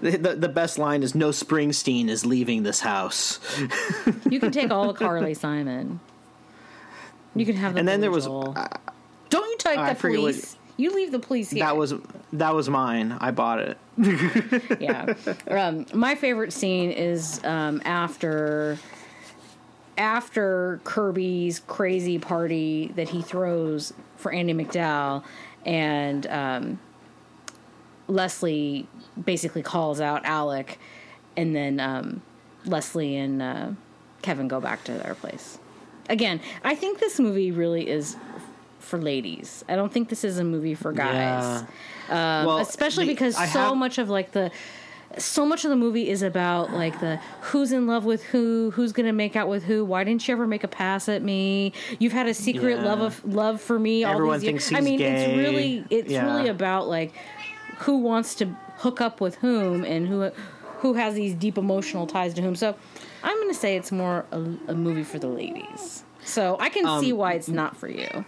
[0.00, 3.40] the, the the best line is no Springsteen is leaving this house
[4.30, 5.98] You can take all of Carly Simon.
[7.34, 8.54] You can have the and then there was Joel.
[8.56, 8.68] Uh,
[9.28, 10.56] Don't you take I the police.
[10.80, 11.64] You leave the police here.
[11.64, 11.94] that was
[12.32, 13.78] that was mine I bought it
[14.80, 15.14] yeah.
[15.48, 18.78] Um, my favorite scene is um, after
[19.98, 25.22] after Kirby's crazy party that he throws for Andie MacDowell,
[25.66, 26.80] and um,
[28.08, 28.88] Leslie
[29.22, 30.78] basically calls out Alec,
[31.36, 32.22] and then um,
[32.64, 33.68] Leslie and uh,
[34.22, 35.58] Kevin go back to their place.
[36.08, 38.16] Again, I think this movie really is
[38.80, 39.64] for ladies.
[39.68, 41.62] I don't think this is a movie for guys.
[42.08, 44.50] Um, well especially the- because I so have- much of like the
[45.18, 48.92] so much of the movie is about like the who's in love with who, who's
[48.92, 49.84] gonna make out with who.
[49.84, 51.72] Why didn't you ever make a pass at me?
[51.98, 52.84] You've had a secret Yeah.
[52.84, 54.04] love of love for me.
[54.04, 54.68] all Everyone these years.
[54.68, 55.24] thinks I mean, gay.
[55.24, 56.24] it's really it's Yeah.
[56.32, 57.12] really about like
[57.78, 58.46] who wants to
[58.78, 60.30] hook up with whom and who
[60.78, 62.54] who has these deep emotional ties to whom.
[62.54, 62.76] So
[63.24, 64.36] I'm gonna say it's more a,
[64.68, 66.04] a movie for the ladies.
[66.24, 68.24] So I can Um, see why it's not for you.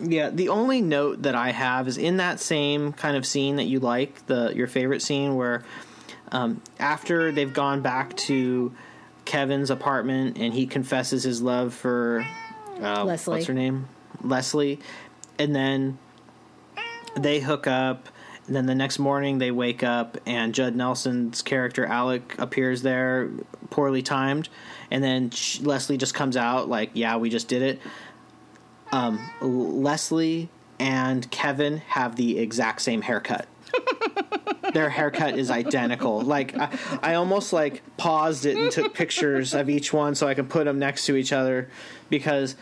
[0.00, 3.64] Yeah, the only note that I have is in that same kind of scene that
[3.64, 5.64] you like, the your favorite scene where
[6.32, 8.72] um, after they've gone back to
[9.24, 12.26] Kevin's apartment and he confesses his love for
[12.80, 13.34] uh, Leslie.
[13.34, 13.88] What's her name?
[14.22, 14.78] Leslie,
[15.38, 15.98] and then
[17.16, 18.08] they hook up.
[18.46, 23.28] And then the next morning they wake up and Judd Nelson's character Alec appears there,
[23.68, 24.48] poorly timed,
[24.90, 27.78] and then sh- Leslie just comes out like, "Yeah, we just did it."
[28.92, 30.48] Um, Leslie
[30.78, 33.46] and Kevin have the exact same haircut.
[34.72, 36.20] Their haircut is identical.
[36.20, 36.68] Like I,
[37.02, 40.64] I almost like paused it and took pictures of each one so I can put
[40.66, 41.70] them next to each other
[42.10, 42.54] because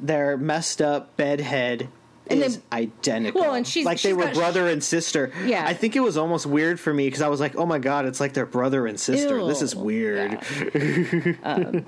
[0.00, 1.88] their messed up bedhead
[2.26, 3.40] And is identical.
[3.42, 5.30] Well, and she's- like they were got- brother and sister.
[5.44, 5.64] Yeah.
[5.64, 8.06] I think it was almost weird for me because I was like, "Oh my god,
[8.06, 9.44] it's like they're brother and sister.
[9.46, 10.32] This is weird."
[10.74, 11.32] Yeah.
[11.44, 11.86] Um,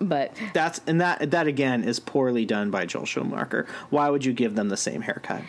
[0.00, 3.66] but That's and that that again is poorly done by Joel Schumacher.
[3.90, 5.42] Why would you give them the same haircut?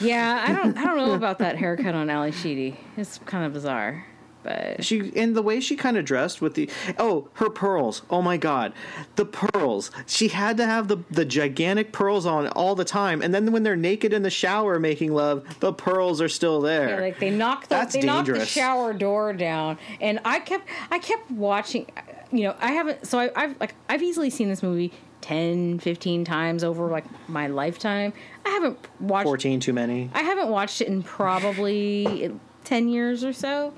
[0.00, 2.78] yeah, I don't I don't know about that haircut on Ally Sheedy.
[2.96, 4.06] It's kind of bizarre.
[4.44, 8.02] But She and the way she kind of dressed with the oh her pearls.
[8.08, 8.72] Oh my god,
[9.16, 9.90] the pearls.
[10.06, 13.64] She had to have the the gigantic pearls on all the time, and then when
[13.64, 16.90] they're naked in the shower making love, the pearls are still there.
[16.90, 20.68] Yeah, like they knocked the That's they knocked the shower door down, and I kept
[20.90, 21.86] I kept watching.
[22.32, 23.06] You know, I haven't.
[23.06, 27.46] So I, I've like I've easily seen this movie 10, 15 times over like my
[27.46, 28.12] lifetime.
[28.44, 29.24] I haven't watched.
[29.24, 30.10] Fourteen too many.
[30.14, 32.30] I haven't watched it in probably
[32.64, 33.72] ten years or so.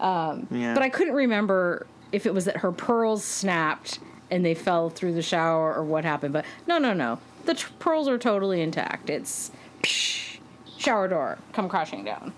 [0.00, 4.54] Um, yeah, But I couldn't remember if it was that her pearls snapped and they
[4.54, 6.32] fell through the shower or what happened.
[6.32, 7.20] But no, no, no.
[7.44, 9.08] The t- pearls are totally intact.
[9.08, 9.50] It's
[9.82, 10.38] psh,
[10.78, 12.32] shower door come crashing down.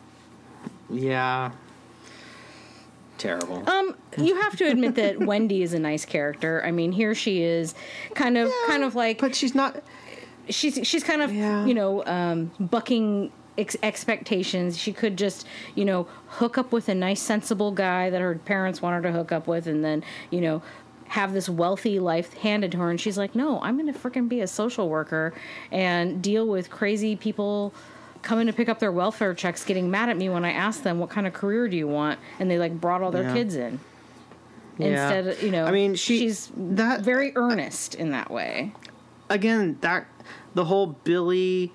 [0.90, 1.50] yeah.
[3.18, 3.68] Terrible.
[3.68, 6.62] Um, you have to admit that Wendy is a nice character.
[6.64, 7.74] I mean, here she is,
[8.14, 9.82] kind of, kind of like but she's not.
[10.48, 11.64] she's she's kind of Yeah.
[11.66, 14.76] you know um, bucking ex- expectations.
[14.78, 18.82] She could just you know hook up with a nice, sensible guy that her parents
[18.82, 20.62] want her to hook up with, and then you know
[21.08, 22.90] have this wealthy life handed to her.
[22.90, 25.32] And she's like, no, I'm going to freaking be a social worker
[25.70, 27.72] and deal with crazy people
[28.26, 30.98] coming to pick up their welfare checks, getting mad at me when I ask them
[30.98, 33.32] what kind of career do you want, and they like brought all their Yeah.
[33.34, 33.78] kids in.
[34.78, 34.86] Yeah.
[34.88, 38.72] Instead, of, you know, I mean, she- she's that- very earnest in that way.
[39.30, 40.06] again that
[40.54, 41.72] the whole Billy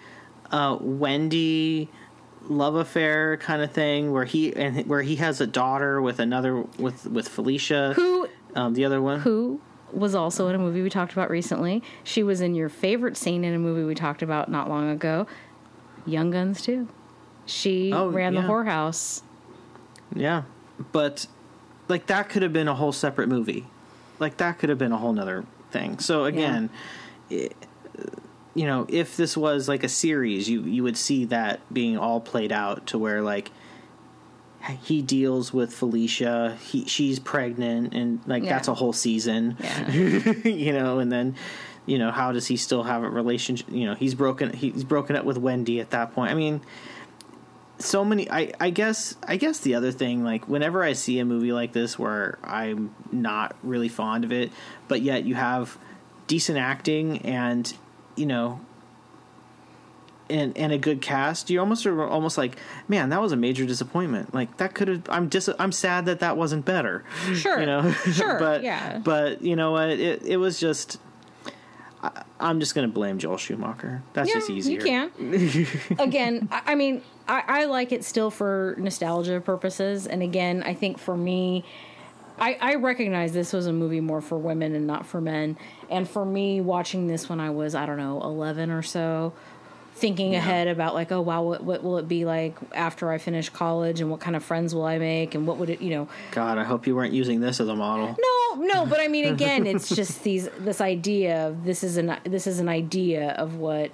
[0.52, 1.90] uh, Wendy
[2.48, 6.64] love affair kind of thing where he and where he has a daughter with another
[6.80, 9.60] with with Felicia Who um, the other one who
[9.92, 11.84] was also in a movie we talked about recently.
[12.06, 15.28] She was in your favorite scene in a movie we talked about not long ago,
[16.06, 16.88] Young Guns 2.
[17.46, 19.22] She Oh, ran the whorehouse.
[20.16, 20.44] yeah
[20.92, 21.28] but
[21.88, 23.66] like that could have been a whole separate movie
[24.20, 25.98] like that could have been a whole nother thing.
[26.00, 26.70] So again,
[27.30, 27.56] it,
[28.54, 32.20] you know, if this was like a series, you you would see that being all
[32.20, 33.50] played out to where like
[34.84, 38.50] he deals with Felicia, he she's pregnant, and like Yeah.
[38.50, 39.58] that's a whole season.
[39.60, 39.90] Yeah.
[40.44, 41.36] you know, and then
[41.92, 43.68] you know how does he still have a relationship?
[43.70, 46.32] You know, he's broken he's broken up with Wendy at that point.
[46.32, 46.62] I mean,
[47.80, 48.32] so many.
[48.32, 51.74] I I guess I guess the other thing like whenever I see a movie like
[51.74, 54.54] this where I'm not really fond of it,
[54.88, 55.78] but yet you have
[56.28, 57.74] decent acting and
[58.16, 58.62] you know
[60.30, 62.56] and and a good cast, you almost are almost like,
[62.88, 64.34] man, that was a major disappointment.
[64.34, 65.02] Like that could have.
[65.10, 65.50] I'm dis.
[65.60, 67.04] I'm sad that that wasn't better.
[67.34, 67.60] Sure.
[67.60, 67.94] You know.
[68.12, 69.00] Sure, but yeah.
[69.00, 69.90] But you know what?
[69.90, 70.98] It it was just.
[72.02, 74.04] I, I'm just going to blame Joel Schumacher.
[74.14, 74.80] That's yeah, just easier.
[74.80, 76.00] you can.
[76.00, 80.74] again, I, I mean, I, I like it still for nostalgia purposes, and again, I
[80.74, 81.64] think for me,
[82.40, 85.58] I, I recognize this was a movie more for women and not for men.
[85.92, 89.34] And for me, watching this when I was I don't know eleven or so,
[90.02, 93.48] thinking ahead about like, oh wow, what, what will it be like after I finish
[93.50, 96.10] college, and what kind of friends will I make, and what would it, you know,
[96.32, 98.18] God, I hope you weren't using this as a model.
[98.20, 102.18] no, no, but I mean, again, it's just these this idea of this is an
[102.26, 103.92] this is an idea of what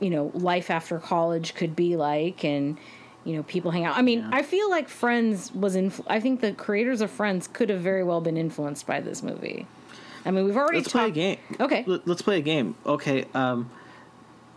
[0.00, 2.76] you know life after college could be like, and
[3.24, 3.96] you know people hang out.
[3.96, 5.92] I mean, I feel like Friends was in.
[6.08, 9.66] I think the creators of Friends could have very well been influenced by this movie.
[10.26, 11.38] I mean, we've already Let's play a game.
[11.60, 11.84] Okay.
[11.86, 12.74] Let- Let's play a game.
[12.84, 13.26] Okay.
[13.34, 13.70] Um,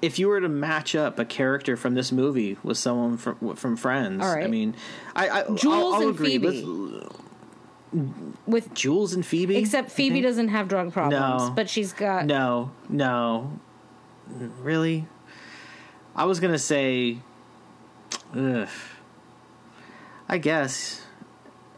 [0.01, 3.75] if you were to match up a character from this movie with someone from from
[3.77, 4.43] Friends, All right.
[4.43, 4.75] I mean,
[5.15, 6.37] I, I Jules I'll, I'll and agree.
[6.37, 6.47] Phoebe.
[6.63, 7.13] Let's-
[8.45, 9.55] with Jules and Phoebe.
[9.55, 11.53] except Phoebe doesn't have drug problems, No.
[11.55, 13.59] but she's got No, no,
[14.61, 15.07] really.
[16.15, 17.19] I was gonna say,
[18.35, 18.67] ugh.
[20.27, 21.01] I guess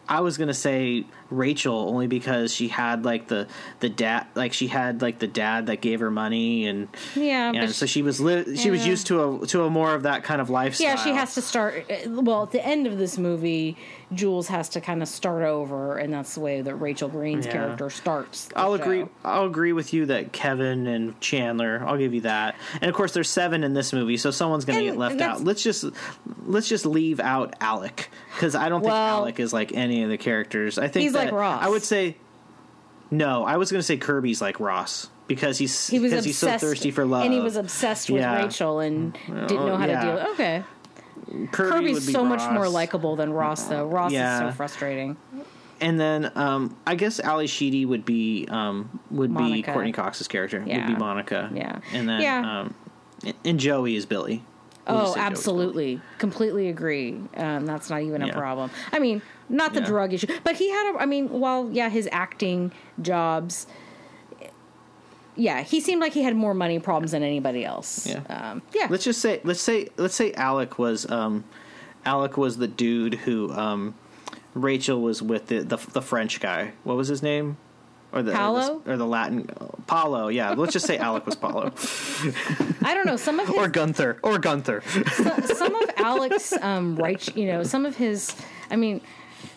[0.10, 3.48] I was gonna say Rachel only because she had like the
[3.80, 7.72] the dad, like she had like the dad that gave her money, and yeah, and
[7.72, 10.42] so she was li- she was used to a to a more of that kind
[10.42, 10.88] of lifestyle.
[10.88, 11.86] Yeah, she has to start.
[11.92, 13.78] uh, Well, at the end of this movie,
[14.14, 17.52] Jules has to kind of start over, and that's the way that Rachel Green's Yeah.
[17.52, 18.50] character starts.
[18.56, 18.82] I'll show.
[18.84, 19.06] agree.
[19.24, 21.84] I'll agree with you that Kevin and Chandler.
[21.86, 22.56] I'll give you that.
[22.82, 25.44] And of course, there's seven in this movie, so someone's going to get left out.
[25.44, 25.86] Let's just
[26.46, 30.18] let's just leave out Alec because I don't think Alec is like any of the
[30.18, 30.78] characters.
[30.80, 31.64] I think like Ross.
[31.64, 32.18] I would say
[33.12, 33.44] no.
[33.44, 36.92] I was going to say Kirby's like Ross because he's He was he's so thirsty
[36.92, 38.44] for love, and he was obsessed with Yeah.
[38.44, 40.00] Rachel and didn't know how yeah.
[40.02, 40.16] to deal.
[40.16, 40.32] With it.
[40.34, 40.64] Okay,
[41.52, 43.86] Kirby would Kirby's be so much more likable than Ross, though.
[43.88, 44.48] Ross Yeah.
[44.48, 45.18] is so frustrating.
[45.82, 50.60] And then um, I guess Ally Sheedy would be um, would be Courteney Cox's character.
[50.60, 51.50] Would be Monica.
[51.54, 51.80] Yeah.
[51.94, 52.60] And then Yeah.
[52.62, 52.74] um,
[53.46, 54.44] and Joey is Billy.
[54.90, 57.20] Oh, absolutely, completely agree.
[57.38, 58.72] Um, that's not even a problem.
[58.92, 59.86] I mean, not the Yeah.
[59.88, 60.96] drug issue, but he had.
[60.96, 62.72] A, I mean, while yeah, his acting
[63.02, 63.68] jobs.
[65.36, 68.06] Yeah, he seemed like he had more money problems than anybody else.
[68.06, 68.22] Yeah.
[68.30, 68.88] um, yeah.
[68.90, 71.46] Let's just say let's say let's say Alec was um,
[72.06, 73.96] Alec was the dude who um,
[74.54, 76.74] Rachel was with the, the the French guy.
[76.84, 77.56] What was his name?
[78.12, 78.78] Or the Paolo?
[78.78, 79.48] or the, or the Latin
[79.86, 80.30] Paolo?
[80.30, 81.72] Yeah, let's just say Alec was Paolo
[82.84, 83.18] I don't know.
[83.18, 84.82] Some of his or Gunther or Gunther.
[85.46, 88.36] some of Alex, um, right, you know, some of his.
[88.72, 89.02] I mean,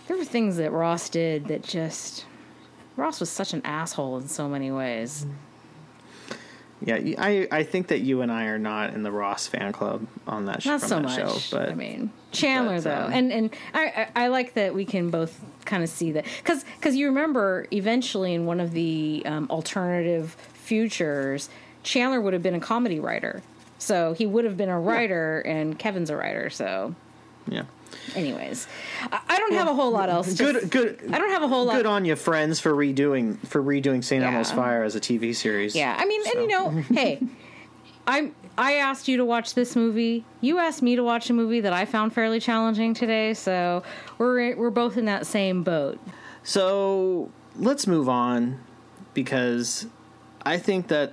[0.07, 2.27] there were things that Ross did that just.
[2.97, 5.25] Ross was such an asshole in so many ways.
[6.85, 10.07] Yeah, I I think that you and I are not in the Ross fan club
[10.27, 11.17] on that, sh- Not so that much.
[11.17, 14.75] show, but I mean, Chandler but, though, um, and and I, I I like that
[14.75, 18.73] we can both kind of see that because because you remember eventually in one of
[18.73, 21.49] the um, alternative futures,
[21.83, 23.43] Chandler would have been a comedy writer,
[23.79, 26.49] so he would have been a writer, and Kevin's a writer.
[26.51, 26.95] So,
[27.49, 27.65] yeah,
[28.17, 28.67] anyways,
[29.11, 30.35] I, I don't have a whole lot else.
[30.35, 31.01] good Just- good.
[31.13, 31.77] I don't have a whole lot.
[31.77, 34.23] Good on you, friends, for redoing for redoing St.
[34.23, 34.29] Yeah.
[34.29, 35.77] Elmo's Fire as a TV series.
[35.77, 37.21] Yeah, I mean, So- and you know, hey,
[38.07, 40.25] I I asked you to watch this movie.
[40.41, 43.83] You asked me to watch a movie that I found fairly challenging today, so
[44.19, 45.99] we're we're both in that same boat.
[46.43, 48.61] So let's move on
[49.15, 49.87] because
[50.45, 51.13] I think that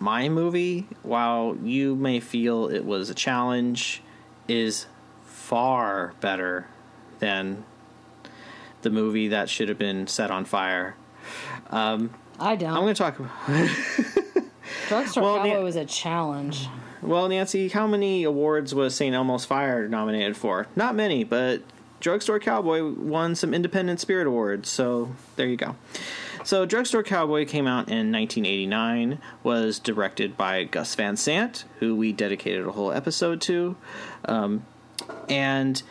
[0.00, 4.02] my movie, while you may feel it was a challenge,
[4.46, 4.86] is
[5.24, 6.68] far better
[7.18, 7.64] than
[8.82, 10.94] the movie that should have been set on fire.
[11.70, 12.70] Um, I don't.
[12.70, 13.20] I'm going to talk.
[14.88, 16.66] Drugstore well, Cowboy the- was a challenge.
[17.00, 19.14] Well, Nancy, how many awards was St.
[19.14, 20.66] Elmo's Fire nominated for?
[20.74, 21.62] Not many, but
[22.00, 25.76] Drugstore Cowboy won some Independent Spirit Awards, so there you go.
[26.44, 32.12] So, Drugstore Cowboy came out in 1989, was directed by Gus Van Sant, who we
[32.12, 33.76] dedicated a whole episode to.
[34.24, 34.64] Um,
[35.28, 35.82] and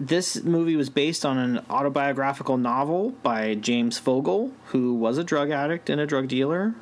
[0.00, 5.50] this movie was based on an autobiographical novel by James Fogle, who was a drug
[5.50, 6.74] addict and a drug dealer,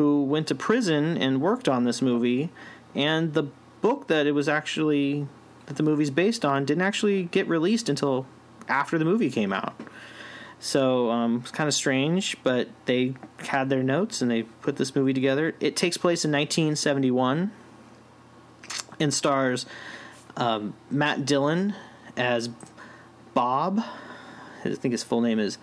[0.00, 2.48] who went to prison and worked on this movie.
[2.94, 3.48] And the
[3.82, 5.26] book that it was actually
[5.66, 8.24] that the movie's based on didn't actually get released until
[8.66, 9.78] after the movie came out.
[10.58, 14.94] So um, it's kind of strange, but they had their notes and they put this
[14.94, 15.54] movie together.
[15.60, 17.50] It takes place in 1971
[18.98, 19.66] and stars
[20.38, 21.74] um, Matt Dillon
[22.16, 22.48] as
[23.34, 23.84] Bob.
[24.64, 25.58] I think his full name is.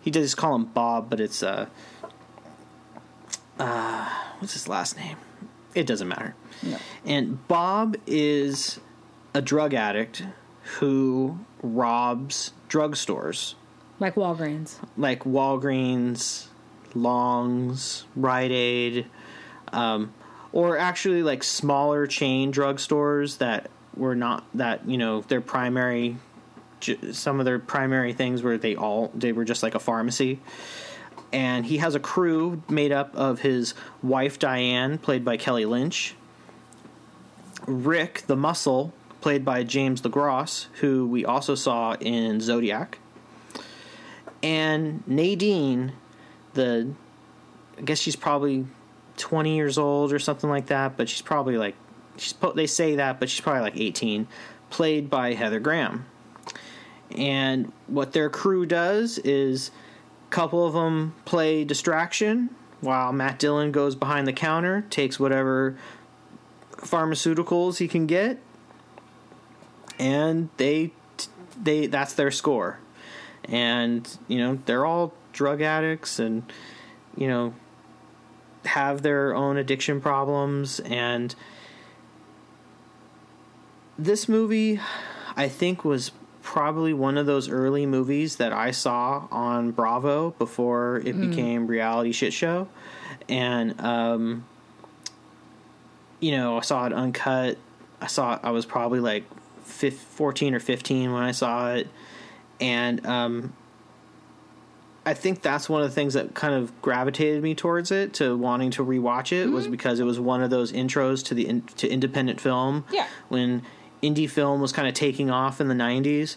[0.00, 1.66] He does call him Bob, but it's uh,
[3.58, 5.16] uh, what's his last name?
[5.74, 6.34] It doesn't matter.
[6.62, 6.76] No.
[7.04, 8.78] And Bob is
[9.34, 10.22] a drug addict
[10.78, 13.54] who robs drugstores
[14.00, 14.76] Like Walgreens.
[14.96, 16.46] like Walgreens,
[16.94, 19.06] Longs, Rite Aid,
[19.72, 20.12] um,
[20.52, 26.16] or actually like smaller chain drugstores that were not that you know their primary.
[27.12, 30.40] Some of their primary things were they all they were just like a pharmacy,
[31.32, 36.14] and he has a crew made up of his wife Diane, played by Kelly Lynch,
[37.66, 42.98] Rick the Muscle, played by James Le Gros, who we also saw in Zodiac,
[44.42, 45.92] and Nadine,
[46.52, 46.92] the
[47.78, 48.66] I guess she's probably
[49.16, 51.74] 20 years old or something like that, but she's probably like
[52.16, 54.28] she's they say that, but she's probably like 18,
[54.70, 56.06] played by Heather Graham.
[57.16, 59.70] And what their crew does is
[60.34, 65.76] couple of them play distraction while Matt Dillon goes behind the counter, takes whatever
[66.72, 68.40] pharmaceuticals he can get,
[69.96, 70.90] and they
[71.62, 72.80] they that's their score.
[73.44, 76.42] And you know, they're all drug addicts and
[77.16, 77.54] you know
[78.64, 81.34] have their own addiction problems and
[83.98, 84.80] this movie
[85.36, 86.10] I think was
[86.44, 92.12] probably one of those early movies that I saw on Bravo before it became reality
[92.12, 92.68] shit show
[93.30, 94.44] and um
[96.20, 97.56] you know I saw it uncut
[98.00, 99.24] I saw it, I was probably like
[99.62, 101.88] fif- 14 or 15 when I saw it
[102.60, 103.54] and um
[105.06, 108.36] I think that's one of the things that kind of gravitated me towards it to
[108.36, 111.62] wanting to rewatch it was because it was one of those intros to the in,
[111.76, 112.84] to independent film.
[112.90, 113.06] Yeah.
[113.28, 113.62] When
[114.04, 116.36] indie film was kind of taking off in the '90s.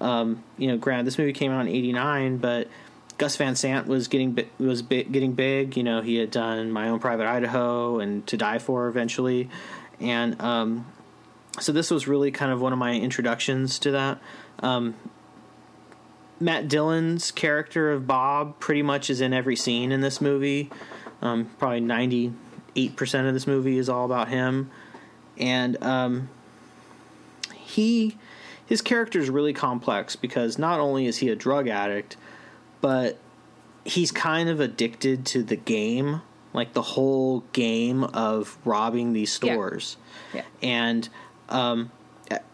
[0.00, 2.68] Um, you know, granted, this movie came out in '89, but
[3.18, 5.76] Gus Van Sant was getting was getting big.
[5.76, 9.48] You know, he had done My Own Private Idaho and To Die For eventually,
[10.00, 10.86] and um,
[11.58, 14.18] so this was really kind of one of my introductions to that.
[14.60, 14.94] Um,
[16.38, 20.70] Matt Dillon's character of Bob pretty much is in every scene in this movie.
[21.22, 22.34] Um, probably ninety
[22.74, 24.70] eight percent of this movie is all about him,
[25.38, 26.28] and um,
[27.66, 28.16] he
[28.66, 32.16] his character is really complex because not only is he a drug addict,
[32.80, 33.18] but
[33.84, 36.20] he's kind of addicted to the game,
[36.52, 39.96] like the whole game of robbing these stores.
[40.34, 40.42] Yeah.
[40.60, 40.68] yeah.
[40.68, 41.08] And
[41.48, 41.92] um,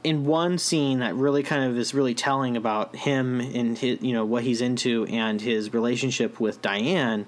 [0.05, 4.13] in one scene that really kind of is really telling about him and his, you
[4.13, 7.25] know, what he's into and his relationship with Diane,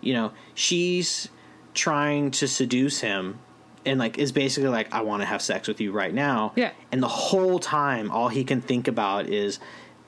[0.00, 1.28] you know, she's
[1.74, 3.40] trying to seduce him
[3.86, 6.52] and like is basically like I want to have sex with you right now.
[6.56, 6.72] Yeah.
[6.92, 9.58] And the whole time all he can think about is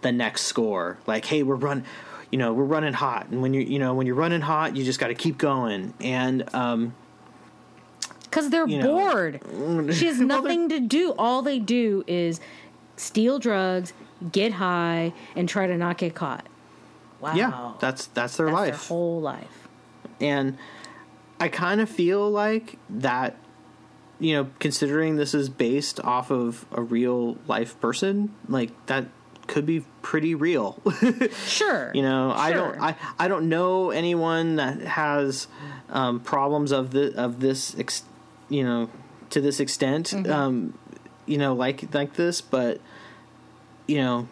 [0.02, 0.98] the next score.
[1.06, 1.84] Like, hey, we're run
[2.30, 3.28] you know, we're running hot.
[3.28, 5.94] And when you you know, when you're running hot, you just got to keep going.
[6.00, 6.94] And um
[8.24, 8.88] Because they're You know.
[8.88, 9.40] bored.
[9.94, 11.14] She has nothing to do.
[11.18, 12.40] All they do is
[12.96, 13.92] steal drugs,
[14.32, 16.46] get high, and try to not get caught.
[17.20, 17.34] Wow.
[17.34, 18.68] yeah, that's that's their That's life.
[18.70, 19.68] their whole life.
[20.20, 20.58] and
[21.38, 23.36] I kind of feel like that
[24.22, 29.06] you know considering this is based off of a real life person like that
[29.48, 30.80] could be pretty real
[31.46, 31.90] Sure.
[31.92, 35.48] you know i don't i i don't know anyone that has
[35.90, 38.04] um problems of the of this ex,
[38.48, 38.88] you know
[39.30, 40.32] to this extent Mm-hmm.
[40.32, 40.78] um
[41.26, 42.80] you know like like this but
[43.88, 44.28] you know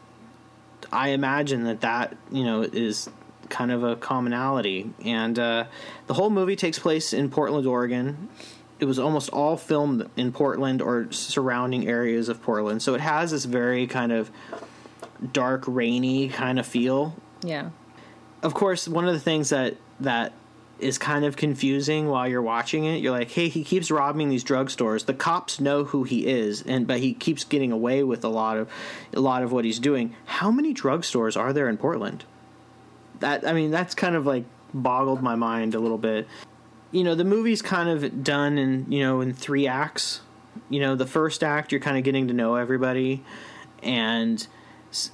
[0.92, 3.08] i imagine that that you know is
[3.48, 5.64] kind of a commonality and uh
[6.06, 8.28] the whole movie takes place in portland oregon
[8.80, 13.30] it was almost all filmed in portland or surrounding areas of portland so it has
[13.30, 14.30] this very kind of
[15.32, 17.14] dark rainy kind of feel
[17.44, 17.70] Yeah.
[18.42, 20.32] of course, one of the things that that
[20.78, 24.42] is kind of confusing while you're watching it, you're like, "Hey, he keeps robbing these
[24.42, 25.04] drugstores.
[25.04, 28.56] The cops know who he is, and but he keeps getting away with a lot
[28.56, 28.66] of
[29.12, 30.14] a lot of what he's doing.
[30.24, 32.24] How many drugstores are there in Portland?
[33.18, 36.26] That I mean, that's kind of like boggled my mind a little bit.
[36.92, 40.20] You know, the movie's kind of done in you know in three acts.
[40.68, 43.24] You know, the first act you're kind of getting to know everybody,
[43.82, 44.44] and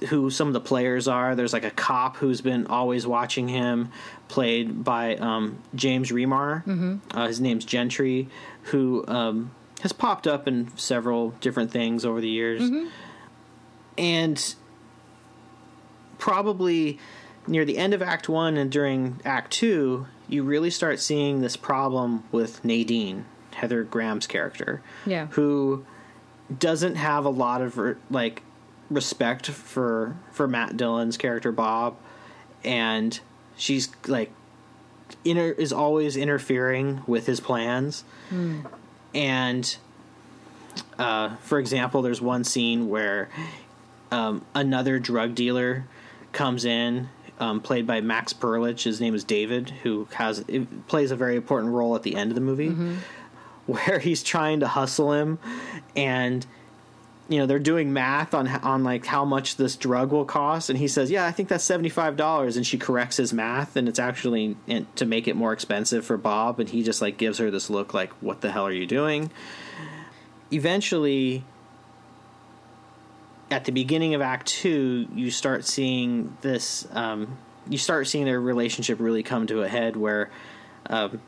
[0.09, 1.35] who some of the players are.
[1.35, 3.91] There's like a cop who's been always watching him,
[4.27, 6.65] played by um, James Remar.
[6.65, 6.97] Mm-hmm.
[7.11, 8.27] Uh, his name's Gentry,
[8.63, 9.51] who um,
[9.81, 12.63] has popped up in several different things over the years,
[13.97, 14.55] and
[16.17, 16.99] probably
[17.45, 21.55] near the end of Act One and during Act Two, you really start seeing this
[21.55, 25.27] problem with Nadine, Heather Graham's character, Yeah.
[25.27, 25.85] who
[26.59, 28.41] doesn't have a lot of like
[28.89, 31.95] respect for for Matt Dillon's character Bob,
[32.63, 33.19] and
[33.55, 34.31] she's like
[35.25, 38.03] inter- is always interfering with his plans,
[39.13, 39.77] and
[40.99, 43.29] uh, for example, there's one scene where
[44.11, 45.85] um, another drug dealer
[46.31, 47.09] comes in,
[47.39, 48.83] um, played by Max Perlich.
[48.83, 50.43] His name is David, who has
[50.87, 52.69] plays a very important role at the end of the movie,
[53.65, 55.39] where he's trying to hustle him,
[55.95, 56.45] and
[57.29, 60.79] you know they're doing math on on like how much this drug will cost, and
[60.79, 63.87] he says, "Yeah, I think that's seventy five dollars," and she corrects his math, and
[63.87, 64.55] it's actually
[64.95, 67.93] to make it more expensive for Bob, and he just like gives her this look
[67.93, 69.29] like, "What the hell are you doing?"
[70.51, 71.43] Eventually,
[73.49, 76.87] at the beginning of Act Two, you start seeing this.
[76.91, 77.37] Um,
[77.69, 80.29] you start seeing their relationship really come to a head, where,
[80.89, 81.21] um,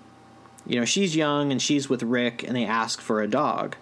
[0.65, 3.75] you know, she's young and she's with Rick, and they ask for a dog,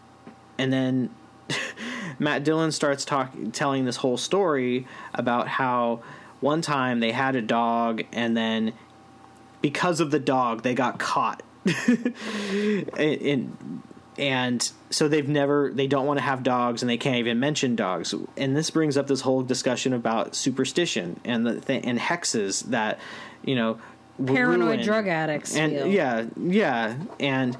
[0.57, 1.09] and then
[2.19, 6.01] Matt Dillon starts talking, telling this whole story about how
[6.39, 8.73] one time they had a dog, and then
[9.61, 11.43] because of the dog, they got caught.
[11.87, 13.83] in, and
[14.89, 18.13] so they've never they don't want to have dogs and they can't even mention dogs
[18.35, 22.99] and this brings up this whole discussion about superstition and the th- and hexes that
[23.43, 23.79] you know
[24.25, 25.55] Paranoid drug addicts.
[25.55, 25.87] and feel.
[25.87, 27.55] yeah yeah and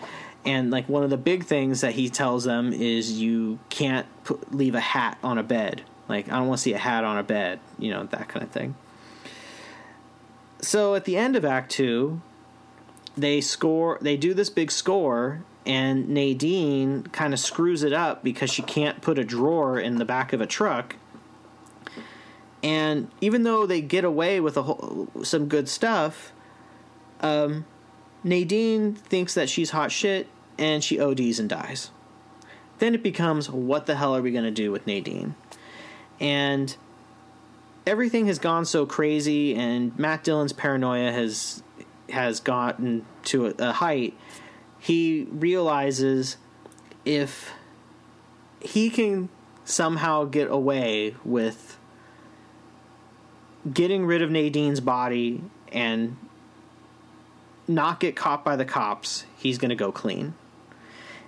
[0.46, 4.54] and like one of the big things that he tells them is you can't put,
[4.54, 7.18] leave a hat on a bed like i don't want to see a hat on
[7.18, 8.76] a bed you know that kind of thing
[10.60, 12.20] so at the end of act 2
[13.16, 18.50] they score they do this big score and Nadine kind of screws it up because
[18.50, 20.96] she can't put a drawer in the back of a truck.
[22.64, 26.32] And even though they get away with a whole, some good stuff,
[27.20, 27.66] um,
[28.24, 31.92] Nadine thinks that she's hot shit and she ODs and dies.
[32.80, 35.36] Then it becomes what the hell are we going to do with Nadine?
[36.20, 36.76] And
[37.86, 41.62] everything has gone so crazy and Matt Dillon's paranoia has
[42.10, 44.18] has gotten to a, a height
[44.80, 46.38] he realizes
[47.06, 47.52] if
[48.60, 49.30] he can
[49.66, 51.78] somehow get away with
[53.72, 56.18] getting rid of Nadine's body and
[57.68, 60.34] not get caught by the cops, he's going to go clean.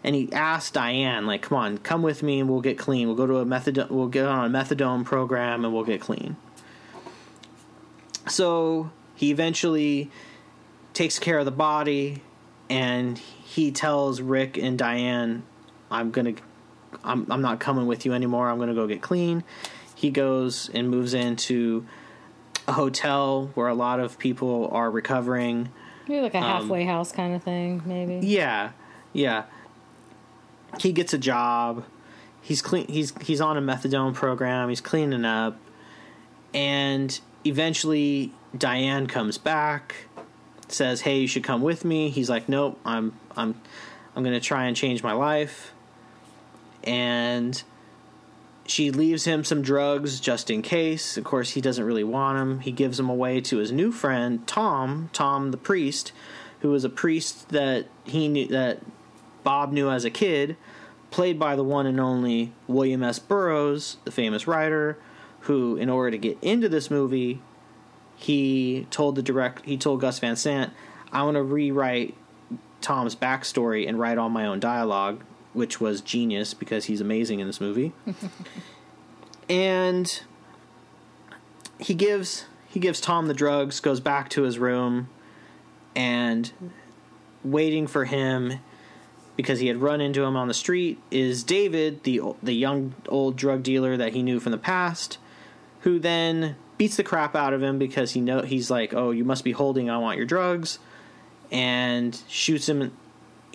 [0.04, 3.08] And he asked Diane, like, "Come on, come with me, and we'll get clean.
[3.08, 3.90] We'll go to a methadone.
[3.90, 6.38] We'll get on a methadone program, and we'll get clean."
[8.28, 10.10] So he eventually
[10.94, 12.22] takes care of the body,
[12.70, 13.39] and he
[13.72, 15.44] tells Rick and Diane,
[15.90, 16.34] "I'm gonna,
[17.04, 18.50] I'm, I'm not coming with you anymore.
[18.50, 19.44] I'm gonna go get clean."
[19.96, 21.86] He goes and moves into
[22.68, 25.70] a hotel where a lot of people are recovering.
[26.08, 28.18] Maybe like a halfway house kind of thing, maybe.
[28.18, 28.72] Um, Yeah,
[29.14, 29.44] yeah.
[30.80, 31.84] He gets a job.
[32.42, 32.88] He's clean.
[32.88, 34.70] He's he's on a methadone program.
[34.70, 35.58] He's cleaning up,
[36.54, 39.96] and eventually Diane comes back,
[40.68, 43.62] says, "Hey, you should come with me." He's like, "Nope, I'm I'm
[44.16, 45.74] I'm going to try and change my life,"
[46.84, 47.62] and
[48.66, 51.18] she leaves him some drugs just in case.
[51.18, 52.60] Of course, he doesn't really want them.
[52.60, 56.12] He gives them away to his new friend Tom, Tom the priest,
[56.60, 58.82] who was a priest that he knew that
[59.44, 60.58] Bob knew as a kid,
[61.10, 63.18] played by the one and only William S.
[63.18, 64.98] Burroughs, the famous writer,
[65.42, 67.42] who, in order to get into this movie,
[68.16, 70.74] he told the direct he told Gus Van Sant,
[71.12, 72.16] "I want to rewrite
[72.82, 75.24] Tom's backstory and write all my own dialogue,
[75.54, 77.94] Which was genius because he's amazing in this movie.
[79.50, 80.22] and
[81.80, 85.10] he gives he gives Tom the drugs, goes back to his room,
[85.96, 86.52] and
[87.44, 88.60] waiting for him
[89.36, 93.36] because he had run into him on the street is David, the the young old
[93.36, 95.18] drug dealer that he knew from the past,
[95.82, 99.24] who then beats the crap out of him because he know he's like, "Oh, you
[99.24, 100.80] must be holding I want your drugs."
[101.52, 102.92] And shoots him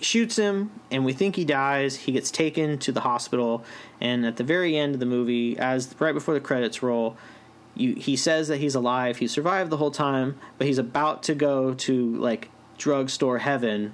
[0.01, 1.95] shoots him and we think he dies.
[1.95, 3.63] He gets taken to the hospital
[4.01, 7.15] and at the very end of the movie as right before the credits roll,
[7.75, 11.35] you he says that he's alive, he survived the whole time, but he's about to
[11.35, 13.93] go to like drugstore heaven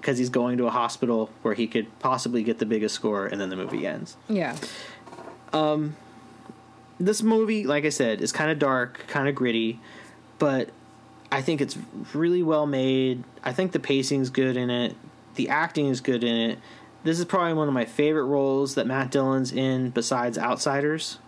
[0.00, 3.40] because he's going to a hospital where he could possibly get the biggest score and
[3.40, 4.16] then the movie ends.
[4.28, 4.56] Yeah.
[5.52, 5.96] um
[6.98, 9.80] this movie, like I said, is kind of dark, kind of gritty,
[10.38, 10.70] but
[11.32, 11.78] I think it's
[12.12, 13.24] really well made.
[13.42, 14.94] I think the pacing's good in it.
[15.36, 16.58] The acting is good in it.
[17.04, 21.18] This is probably one of my favorite roles that Matt Dillon's in besides Outsiders.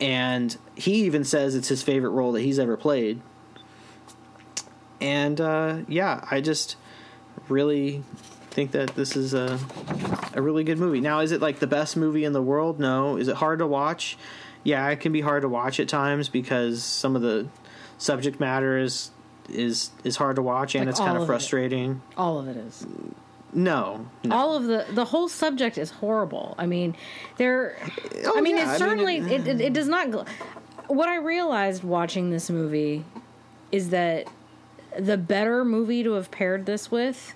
[0.00, 3.20] And he even says it's his favorite role that he's ever played.
[4.98, 6.76] And uh, yeah, I just
[7.48, 8.02] really
[8.50, 9.60] think that this is a
[10.32, 11.00] a really good movie.
[11.00, 12.80] Now, is it like the best movie in the world?
[12.80, 13.18] No.
[13.18, 14.16] Is it hard to watch?
[14.64, 17.46] Yeah, it can be hard to watch at times because some of the
[17.98, 19.10] subject matter is
[19.48, 21.26] is is hard to watch and Like it's kind of of it.
[21.26, 22.02] frustrating.
[22.16, 22.86] All of it is.
[23.52, 24.36] No, no.
[24.36, 26.54] All of the the whole subject is horrible.
[26.58, 26.96] I mean,
[27.38, 27.76] there.
[28.24, 30.08] Oh, I mean, yeah, I it mean, certainly it- it, it, it does not.
[30.08, 30.28] gl-
[30.88, 33.04] What I realized watching this movie
[33.72, 34.26] is that
[34.98, 37.34] the better movie to have paired this with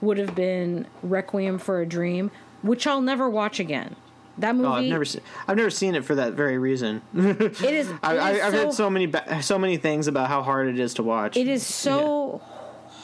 [0.00, 2.30] would have been Requiem for a Dream,
[2.62, 3.96] which I'll never watch again.
[4.38, 5.22] That movie, Oh, I've never seen.
[5.48, 7.00] I've never seen it for that very reason.
[7.14, 7.90] it is.
[7.90, 10.78] It I, I've so heard so many ba- so many things about how hard it
[10.78, 11.36] is to watch.
[11.36, 12.42] It is so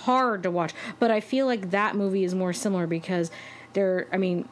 [0.02, 3.30] hard to watch, but I feel like that movie is more similar because
[3.72, 4.08] there.
[4.12, 4.46] I mean,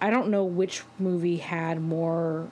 [0.00, 2.48] I don't know which movie had more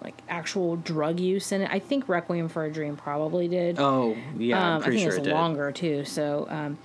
[0.00, 1.70] like actual drug use in it.
[1.72, 3.80] I think Requiem for a Dream probably did.
[3.80, 5.32] Oh yeah, I'm um, I think sure it's it did.
[5.32, 6.04] longer too.
[6.04, 6.78] So, um,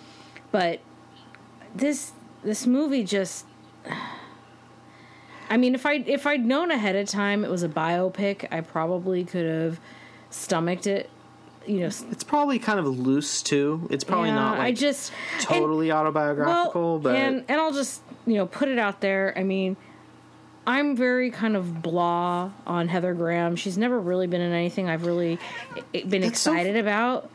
[0.51, 0.79] but
[1.75, 3.45] this this movie just.
[5.49, 8.61] I mean, if I if I'd known ahead of time it was a biopic, I
[8.61, 9.79] probably could have
[10.29, 11.09] stomached it.
[11.67, 13.87] You know, It's probably kind of loose too.
[13.91, 18.01] It's probably yeah, not like I just and- totally autobiographical, but and and I'll just
[18.25, 19.33] you know put it out there.
[19.37, 19.75] I mean,
[20.65, 23.55] I'm very kind of blah on Heather Graham.
[23.55, 25.37] She's never really been in anything I've really
[25.93, 27.29] eh, been That's so- excited about.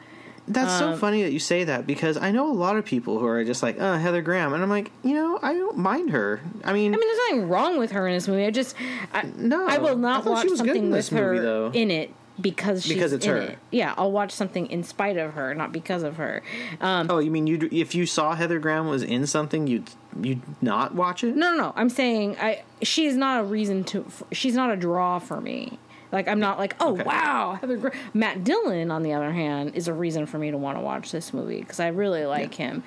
[0.47, 3.19] That's um, so funny that you say that because I know a lot of people
[3.19, 6.11] who are just like, "Uh, Heather Graham," and I'm like, you know, I don't mind
[6.11, 6.41] her.
[6.65, 8.45] I mean, I mean, there's nothing wrong with her in this movie.
[8.45, 8.75] I just
[9.13, 11.71] I, No, I will not thought watch she was good something with her movie, though.
[11.73, 13.39] in it because she's Because it's in her.
[13.39, 13.59] it.
[13.71, 16.43] Yeah, I'll watch something in spite of her, not because of her.
[16.81, 19.89] Um, oh, you mean you if you saw Heather Graham was in something, you'd
[20.21, 21.37] you'd not watch it?
[21.37, 21.73] No, no, no.
[21.77, 22.63] I'm saying I.
[22.83, 24.05] She's not a reason to.
[24.33, 25.79] She's not a draw for me.
[26.15, 27.03] Like I'm not like, oh Okay.
[27.03, 27.93] wow, Heather Gra-.
[28.15, 31.11] Matt Dillon, on the other hand, is a reason for me to want to watch
[31.13, 32.83] this movie because I really like him.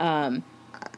[0.00, 0.42] Um,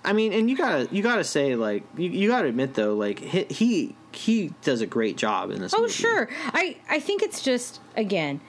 [0.05, 3.19] I mean, and you gotta you gotta say like you, you gotta admit though, like
[3.21, 5.75] he, he he does a great job in this.
[5.75, 5.93] Oh movie.
[5.93, 8.41] sure, I I think it's just again.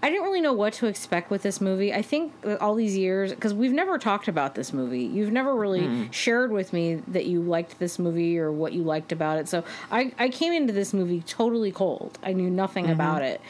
[0.00, 1.92] I didn't really know what to expect with this movie.
[1.92, 5.86] I think all these years, because we've never talked about this movie, you've never really
[5.86, 6.04] Hmm.
[6.12, 9.48] shared with me that you liked this movie or what you liked about it.
[9.48, 12.16] So I, I came into this movie totally cold.
[12.22, 12.92] I knew nothing Mm-hmm.
[12.92, 13.40] about it.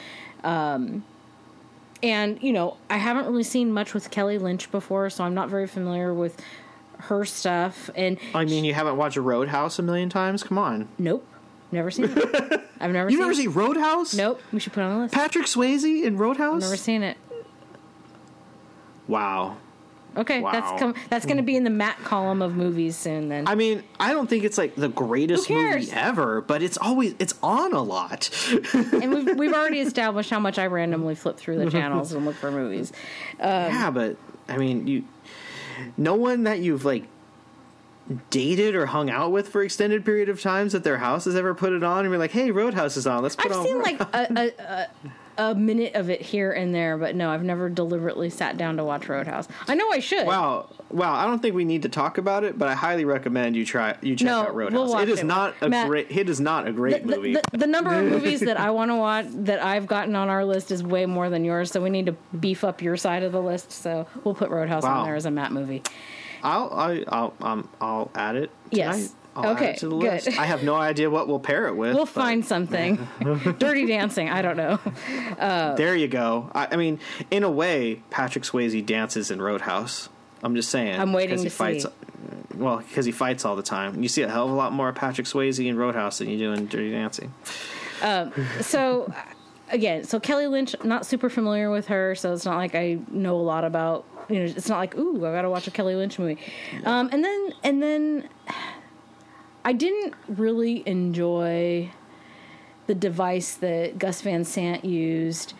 [0.43, 1.03] Um,
[2.01, 5.49] and, you know, I haven't really seen much with Kelly Lynch before, so I'm not
[5.49, 6.41] very familiar with
[6.97, 7.89] her stuff.
[7.95, 10.41] And I mean, you haven't watched Roadhouse a million times?
[10.43, 11.25] Come on, nope,
[11.71, 12.61] never seen it.
[12.79, 13.35] I've never you seen never it.
[13.35, 14.13] seen Roadhouse?
[14.13, 15.13] Nope, we should put it on the list.
[15.13, 16.61] Patrick Swayze in Roadhouse?
[16.61, 17.17] Never seen it.
[19.07, 19.57] wow.
[20.17, 20.51] Okay, Wow.
[20.51, 23.29] that's com- that's going to be in the Matt column of movies soon.
[23.29, 25.85] Then I mean, I don't think it's like the greatest Who cares?
[25.87, 28.29] movie ever, but it's always it's on a lot.
[28.73, 32.35] and we've we've already established how much I randomly flip through the channels and look
[32.35, 32.91] for movies.
[33.39, 34.17] yeah, but
[34.47, 35.03] I mean, you
[35.95, 37.03] no one that you've like
[38.29, 41.53] dated or hung out with for extended period of times that their house has ever
[41.53, 43.21] put it on and be like, "Hey, Roadhouse is on.
[43.23, 44.87] Let's put I've on." seen Roadhouse." like a, a, a
[45.51, 48.83] a minute of it here and there, but no, I've never deliberately sat down to
[48.83, 49.47] watch Roadhouse.
[49.69, 50.27] I know I should.
[50.27, 51.13] Wow, wow!
[51.13, 53.95] I don't think we need to talk about it, but I highly recommend you try
[54.01, 54.89] you check No, out we'll Roadhouse.
[54.89, 55.25] watch it is it.
[55.25, 56.07] not a Matt, great.
[56.11, 57.33] It is not a great The, movie.
[57.35, 60.43] the, the number of movies that I want to watch that I've gotten on our
[60.43, 63.31] list is way more than yours, so we need to beef up your side of
[63.31, 63.71] the list.
[63.71, 64.99] So we'll put Roadhouse Wow.
[65.01, 65.83] on there as a Matt movie.
[66.43, 68.51] I'll I, I'll um I'll add it.
[68.71, 69.13] Yes.
[69.35, 70.25] I'll add Okay, it to the good.
[70.25, 70.39] list.
[70.39, 71.93] I have no idea what we'll pair it with.
[71.95, 73.07] We'll but find something.
[73.59, 74.29] Dirty Dancing.
[74.29, 74.79] I don't know.
[75.77, 76.51] There you go.
[76.53, 76.99] I, I mean,
[77.31, 80.09] in a way, Patrick Swayze dances in Roadhouse.
[80.43, 80.99] I'm just saying.
[80.99, 81.89] I'm waiting 'cause he to fights, see.
[82.55, 84.01] Well, because he fights all the time.
[84.01, 86.37] You see a hell of a lot more of Patrick Swayze in Roadhouse than you
[86.37, 87.33] do in Dirty Dancing.
[88.61, 89.13] so
[89.69, 93.35] again, so Kelly Lynch, not super familiar with her, so it's not like I know
[93.35, 94.05] a lot about.
[94.29, 96.37] You know, it's not like ooh, I got to watch a Kelly Lynch movie.
[96.85, 98.29] Um, and then and then
[99.65, 101.91] I didn't really enjoy
[102.87, 105.53] the device that Gus Van Sant used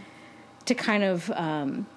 [0.66, 1.88] to kind of um,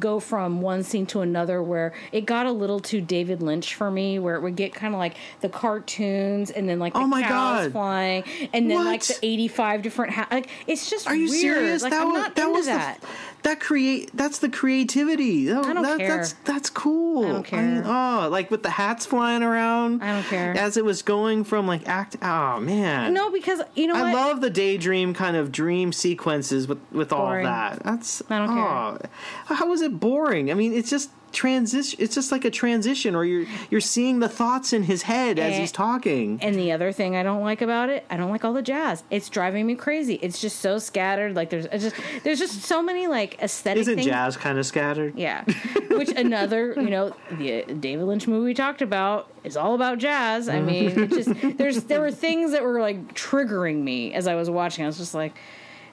[0.00, 3.90] go from one scene to another where it got a little too David Lynch for
[3.90, 7.04] me, where it would get kind of like the cartoons and then like oh the
[7.04, 7.72] Oh my cows God.
[7.72, 11.40] flying and then like the eighty five different ha- like it's just Are you weird.
[11.40, 11.82] serious?
[11.82, 13.00] Like that I'm was not that into was that.
[13.00, 13.06] the
[13.46, 15.46] that create that's the creativity.
[15.46, 16.16] That- I don't that- care.
[16.16, 17.26] That's that's cool.
[17.26, 17.82] I don't care.
[17.86, 20.02] oh, like with the hats flying around.
[20.02, 20.52] I don't care.
[20.56, 22.16] As it was going from like act.
[22.20, 23.14] Oh man.
[23.14, 24.26] no, because you know what I what?
[24.28, 27.82] love the daydream kind of dream sequences with with all that.
[27.84, 28.98] That's I don't oh,
[29.46, 30.50] How is it boring?
[30.50, 31.98] I mean, it's just transition.
[32.02, 35.54] It's just like a transition, or you're you're seeing the thoughts in his head as
[35.54, 35.60] Eh.
[35.60, 36.38] he's talking.
[36.42, 39.02] And the other thing I don't like about it, I don't like all the jazz.
[39.10, 40.14] It's driving me crazy.
[40.22, 41.34] It's just so scattered.
[41.36, 44.06] Like there's just there's just so many like aesthetic Isn't things.
[44.06, 45.18] jazz kind of scattered?
[45.18, 45.44] Yeah,
[45.90, 50.48] which another you know the David Lynch movie we talked about is all about jazz.
[50.48, 54.34] I mean, it just there's there were things that were like triggering me as I
[54.34, 54.84] was watching.
[54.84, 55.34] I was just like,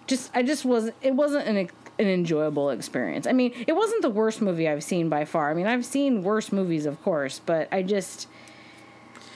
[0.07, 0.95] just I just wasn't.
[1.01, 1.57] It wasn't an
[1.99, 3.27] an enjoyable experience.
[3.27, 5.51] I mean, it wasn't the worst movie I've seen by far.
[5.51, 8.27] I mean, I've seen worse movies, of course, but I just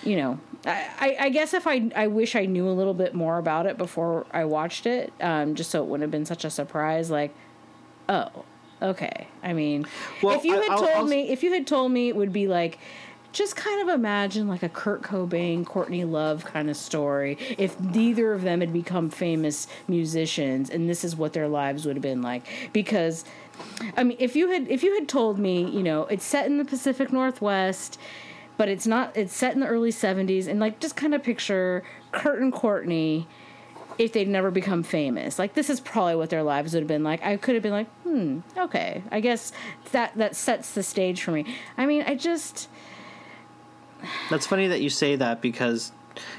[0.03, 3.13] you know, I, I, I guess if I I wish I knew a little bit
[3.13, 6.45] more about it before I watched it, um, just so it wouldn't have been such
[6.45, 7.09] a surprise.
[7.11, 7.33] Like,
[8.07, 8.29] oh,
[8.81, 9.27] okay.
[9.43, 9.85] I mean,
[10.23, 12.15] Well, if you I- had I'll- told I'll- me, if you had told me it
[12.15, 12.79] would be like.
[13.37, 17.37] Just kind of imagine like a Kurt Cobain, Courtney Love kind of story.
[17.59, 21.97] If neither of them had become famous musicians, and this is what their lives would
[21.97, 23.25] have been like, because
[23.95, 26.57] I mean, if you had if you had told me, you know, it's set in
[26.57, 27.99] the Pacific Northwest,
[28.57, 29.15] but it's not.
[29.15, 33.27] It's set in the early '70s, and like just kind of picture Kurt and Courtney
[33.99, 35.37] if they'd never become famous.
[35.37, 37.23] Like this is probably what their lives would have been like.
[37.23, 39.51] I could have been like, hmm, okay, I guess
[39.91, 41.45] that that sets the stage for me.
[41.77, 42.67] I mean, I just
[44.29, 45.91] That's funny that you say that because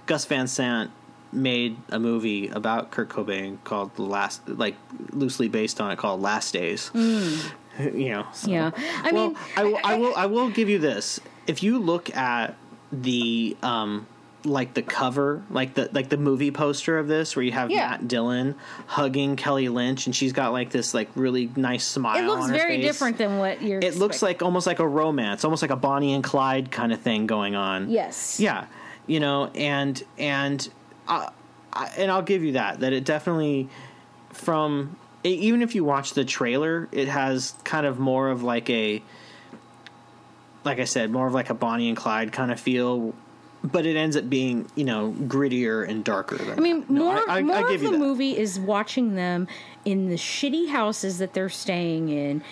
[0.06, 0.90] Gus Van Sant
[1.32, 4.76] made a movie about Kurt Cobain called The Last, like
[5.12, 6.90] loosely based on it, called Last Days.
[7.78, 8.72] You know, so- yeah.
[9.04, 10.14] I well, mean, I, will- I will.
[10.16, 11.20] I will give you this.
[11.46, 12.56] If you look at
[12.90, 14.08] the um,
[14.48, 17.90] like the cover, like the like the movie poster of this, where you have Yeah.
[17.90, 18.54] Matt Dillon
[18.86, 22.16] hugging Kelly Lynch, and she's got like this like really nice smile.
[22.18, 22.84] it looks very face.
[22.84, 23.80] different than what you're.
[23.80, 27.00] It looks like almost like a romance, almost like a Bonnie and Clyde kind of
[27.00, 27.90] thing going on.
[27.90, 28.64] yes, Yeah,
[29.06, 30.68] you know, and and
[31.06, 31.30] I,
[31.72, 33.68] I, and I'll give you that that it definitely
[34.32, 39.02] from even if you watch the trailer, it has kind of more of like a
[40.64, 43.14] like I said, more of like a Bonnie and Clyde kind of feel,
[43.62, 46.36] but it ends up being you know grittier and darker.
[46.36, 46.84] Than I mean.
[46.88, 47.98] No, more, I, I, more I of the that.
[47.98, 49.48] movie is watching them
[49.84, 52.42] in the shitty houses that they're staying in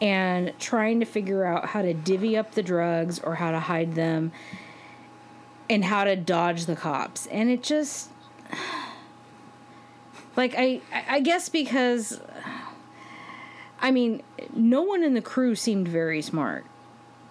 [0.00, 3.94] and trying to figure out how to divvy up the drugs or how to hide
[3.94, 4.32] them
[5.70, 7.26] and how to dodge the cops.
[7.26, 8.10] And it just.
[10.36, 12.20] Like, I, I guess because.
[13.80, 14.22] I mean,
[14.54, 16.66] no one in the crew seemed very smart.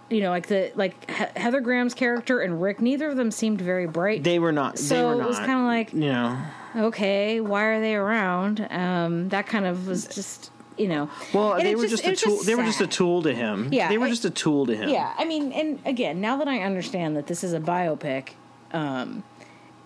[0.10, 2.80] You know, like the like He- Heather Graham's character and Rick.
[2.80, 4.76] Neither of them seemed very bright They were not.
[4.76, 6.38] they So were it was kinda like- you know.
[6.78, 8.68] okay, why are they around?
[8.70, 11.10] Um, that kind of was just, you know.
[11.34, 12.44] Well, And they were just, it a tool.
[12.44, 13.70] they were just a tool to him.
[13.72, 14.90] Yeah, they were it- just a tool to him.
[14.90, 18.30] Yeah, I mean, and again, now that I understand that this is a biopic,
[18.74, 19.24] um,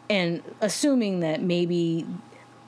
[0.09, 2.05] and assuming that maybe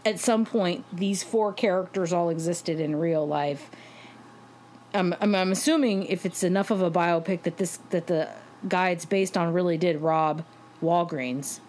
[0.05, 3.69] at some point these four characters all existed in real life.
[4.93, 8.29] I'm, I'm, I'm assuming if it's enough of a biopic that this that the
[8.67, 10.43] guy it's based on really did rob
[10.83, 11.59] Walgreens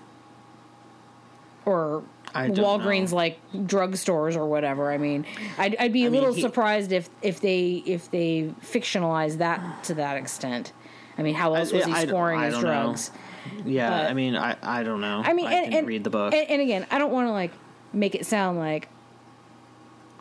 [1.64, 2.02] or
[2.34, 3.16] Walgreens know.
[3.16, 4.90] like drugstores or whatever.
[4.90, 5.26] I mean,
[5.58, 9.38] I'd, I'd be a I mean, little he- surprised if if they if they fictionalized
[9.38, 10.72] that to that extent.
[11.18, 12.68] I mean, how else was he I- scoring I his don't know.
[12.84, 13.10] drugs?
[13.66, 15.20] Yeah, But- I mean, I, I don't know.
[15.24, 16.32] I mean, I and, and read the book.
[16.32, 17.52] And, and again, I don't want to like
[17.92, 18.88] make it sound like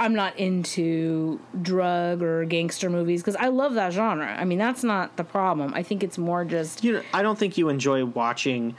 [0.01, 4.35] I'm not into drug or gangster movies because I love that genre.
[4.35, 5.73] I mean, that's not the problem.
[5.75, 8.75] I think it's more just you know, I don't think you enjoy watching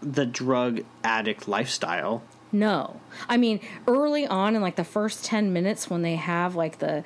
[0.00, 2.22] the drug addict lifestyle.
[2.52, 3.00] No.
[3.28, 3.58] I mean,
[3.88, 7.02] early on in like the first 10 minutes when they have like the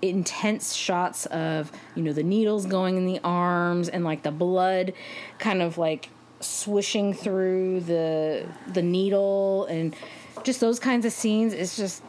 [0.00, 4.94] intense shots of, you know, the needles going in the arms and like the blood
[5.38, 6.08] kind of like
[6.40, 9.94] swishing through the the needle and
[10.42, 12.02] just those kinds of scenes it's just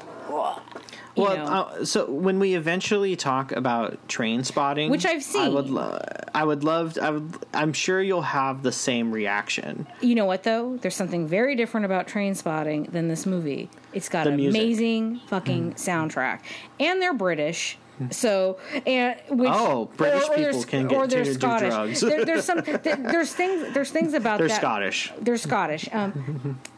[1.16, 1.48] Well,
[1.80, 6.02] uh, so when we eventually talk about Trainspotting, Which I've seen, I would, lo-
[6.34, 6.98] I would love.
[7.02, 7.34] I would.
[7.54, 9.88] I'm sure you'll have the same reaction.
[10.02, 10.78] You know what though?
[10.78, 13.70] There's something very different about Trainspotting than this movie.
[13.94, 14.62] It's got The an music.
[14.62, 16.42] amazing fucking soundtrack,
[16.80, 17.78] and they're British.
[18.12, 21.70] So and which Oh, British they're people can get or they're Scottish.
[21.70, 22.02] drugs.
[22.02, 24.58] There, there's some there, there's things there's things about They're that.
[24.60, 25.14] Scottish.
[25.22, 25.88] They're Scottish.
[25.94, 26.60] Um,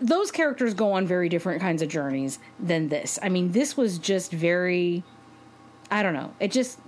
[0.00, 3.18] those characters go on very different kinds of journeys than this.
[3.22, 5.02] I mean, this was just very
[5.90, 6.32] I don't know.
[6.38, 6.78] It just.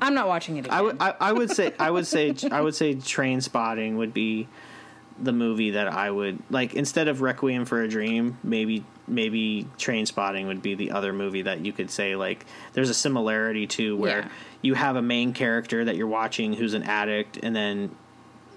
[0.00, 0.72] I'm not watching it again.
[0.78, 4.46] I would I, I would say I would say I would say Trainspotting would be
[5.22, 8.38] the movie that I would like instead of Requiem for a Dream.
[8.42, 12.94] Maybe maybe Trainspotting would be the other movie that you could say like there's a
[12.94, 14.28] similarity to where Yeah.
[14.62, 17.94] you have a main character that you're watching who's an addict and then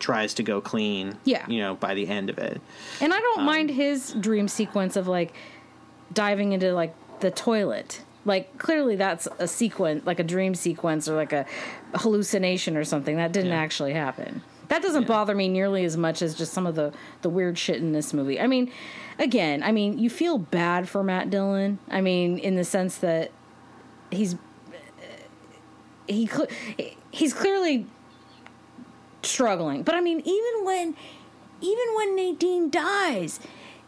[0.04, 1.18] tries to go clean.
[1.24, 1.46] Yeah.
[1.48, 2.60] you know by the end of it.
[3.00, 5.34] And I don't Um, mind his dream sequence of like
[6.14, 8.02] diving into like the toilet.
[8.26, 11.46] Like clearly that's a sequence, like a dream sequence or like a
[11.96, 13.16] hallucination or something.
[13.16, 13.62] That didn't Yeah.
[13.66, 14.42] actually happen.
[14.70, 16.92] That doesn't bother me nearly as much as just some of the
[17.22, 18.40] the weird shit in this movie.
[18.42, 18.72] I mean,
[19.20, 21.80] again, I mean, you feel bad for Matt Dillon.
[21.90, 23.32] I mean, in the sense that
[24.12, 24.36] he's
[26.08, 26.30] he
[27.12, 27.86] he's clearly
[29.26, 29.84] struggling.
[29.84, 30.96] But I mean, even when
[31.62, 33.40] even when Nadine dies,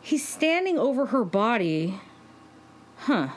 [0.01, 1.99] he's standing over her body.
[2.97, 3.29] Huh.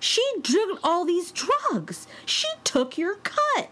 [0.00, 2.08] She took all these drugs.
[2.26, 3.70] She took your cut.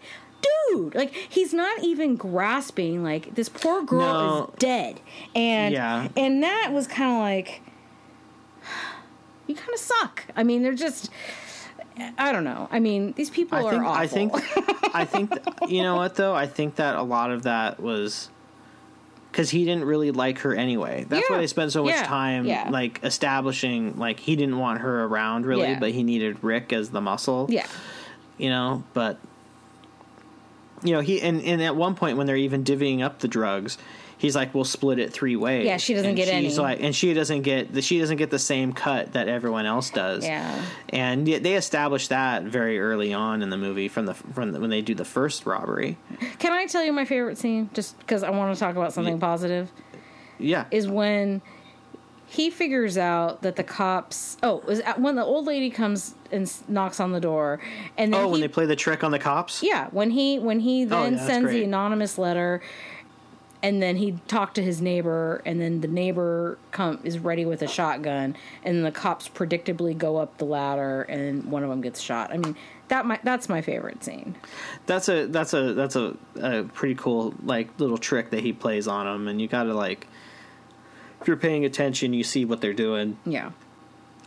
[0.70, 4.44] Dude, like he's not even grasping like this poor girl No.
[4.54, 5.00] is dead.
[5.34, 6.08] And Yeah.
[6.16, 7.60] and that was kind of like
[9.46, 10.24] you kind of suck.
[10.36, 11.10] I mean, they're just
[12.18, 12.68] I don't know.
[12.70, 14.01] I mean, these people I are think awful.
[14.03, 14.32] I think
[14.94, 18.28] I think th- you know what though I think that a lot of that was
[19.30, 21.05] because he didn't really like her anyway.
[21.09, 22.05] That's why they spent so much Yeah.
[22.07, 22.68] time Yeah.
[22.70, 25.78] like establishing like he didn't want her around really, Yeah.
[25.78, 27.46] but he needed Rick as the muscle.
[27.48, 27.66] yeah.
[28.38, 29.18] you know, but
[30.82, 33.78] you know he and, and at one point when they're even divvying up the drugs.
[34.20, 35.64] He's like, we'll split it three ways.
[35.64, 36.62] Yeah, she doesn't And get she's any.
[36.62, 39.88] Like, and she doesn't get the she doesn't get the same cut that everyone else
[39.88, 40.26] does.
[40.26, 40.62] Yeah.
[40.90, 44.68] and they establish that very early on in the movie from the from the, when
[44.68, 45.96] they do the first robbery.
[46.38, 49.18] Can I tell you my favorite scene just because I want to talk about something
[49.18, 49.72] positive?
[50.38, 51.40] Yeah, is when
[52.26, 54.36] he figures out that the cops.
[54.42, 57.58] Oh, was when the old lady comes and knocks on the door,
[57.96, 59.62] and then oh, he, when they play the trick on the cops.
[59.62, 62.60] yeah, when he when he oh, then Oh, yeah, sends the anonymous letter,
[63.62, 67.62] and then he talked to his neighbor, and then the neighbor come is ready with
[67.62, 72.00] a shotgun, and the cops predictably go up the ladder, and one of them gets
[72.00, 72.32] shot.
[72.32, 72.56] I mean.
[72.88, 74.34] That my, that's my favorite scene.
[74.86, 78.88] That's a that's a that's a, a pretty cool like little trick that he plays
[78.88, 80.08] on them, and you got to like
[81.20, 83.18] if you're paying attention, you see what they're doing.
[83.26, 83.50] Yeah,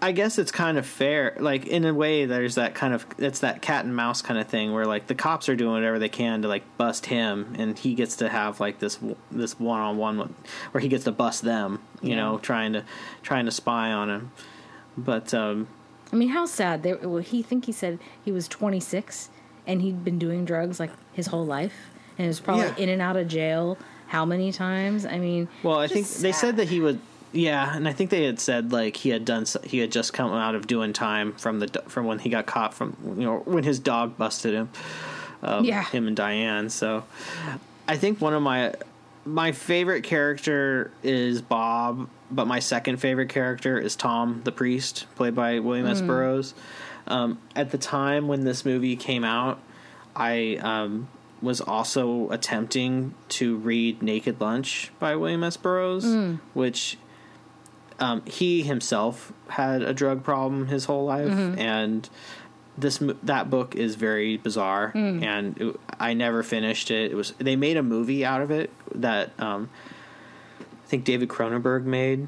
[0.04, 1.36] I guess it's kind of fair.
[1.40, 4.48] Like in a way, there's that kind of it's that cat and mouse kind of
[4.48, 7.78] thing where like the cops are doing whatever they can to like bust him, and
[7.80, 9.00] he gets to have like this
[9.32, 10.36] this one on one
[10.72, 11.80] where he gets to bust them.
[12.02, 12.16] You Yeah.
[12.18, 12.84] know, trying to
[13.22, 14.32] trying to spy on him.
[14.98, 15.68] But um,
[16.12, 16.84] I mean, how sad.
[16.84, 19.30] They, well, he think he said he was 26
[19.66, 21.74] and he'd been doing drugs like his whole life,
[22.18, 22.76] and was probably Yeah.
[22.78, 23.78] in and out of jail
[24.08, 25.06] how many times?
[25.08, 27.00] I mean, Well, I think they said that he would.
[27.34, 29.46] Yeah, and I think they had said like he had done.
[29.64, 32.74] He had just come out of doing time from the from when he got caught
[32.74, 34.70] from you know when his dog busted him.
[35.42, 35.84] Um, Yeah.
[35.84, 36.70] him and Diane.
[36.70, 37.04] So,
[37.88, 38.76] I think one of my
[39.26, 45.34] my favorite character is Bob, but my second favorite character is Tom the priest, played
[45.36, 45.92] by William Mm.
[45.92, 46.02] S.
[46.02, 46.54] Burroughs.
[47.08, 49.60] Um, at the time when this movie came out,
[50.16, 51.08] I um,
[51.42, 55.58] was also attempting to read Naked Lunch by William S.
[55.58, 56.40] Burroughs, Mm.
[56.54, 56.98] which
[58.00, 61.60] um, he himself had a drug problem his whole life, Mm-hmm.
[61.60, 62.10] and
[62.78, 65.24] this that book is very bizarre, Mm.
[65.24, 67.12] and it, I never finished it.
[67.12, 69.70] It was they made a movie out of it that um,
[70.60, 72.28] I think David Cronenberg made.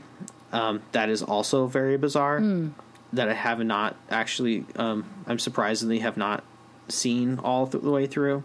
[0.51, 2.39] Um, that is also very bizarre.
[2.39, 2.71] Mm.
[3.13, 4.65] That I have not actually.
[4.75, 6.43] Um, I'm surprisingly have not
[6.89, 8.43] seen all th- the way through.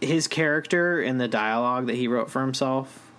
[0.00, 3.10] His character and the dialogue that he wrote for himself,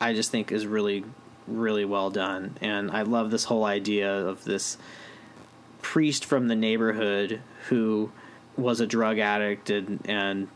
[0.00, 1.04] I just think is really,
[1.48, 4.78] really well done, and I love this whole idea of this
[5.82, 8.10] priest from the neighborhood who
[8.56, 10.48] was a drug addict and and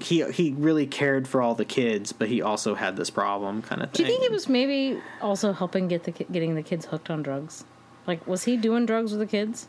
[0.00, 3.82] he he really cared for all the kids, but he also had this problem kind
[3.82, 3.96] of thing.
[3.96, 7.22] do you think he was maybe also helping get the getting the kids hooked on
[7.22, 7.64] drugs?
[8.06, 9.66] Like, was he doing drugs with the kids?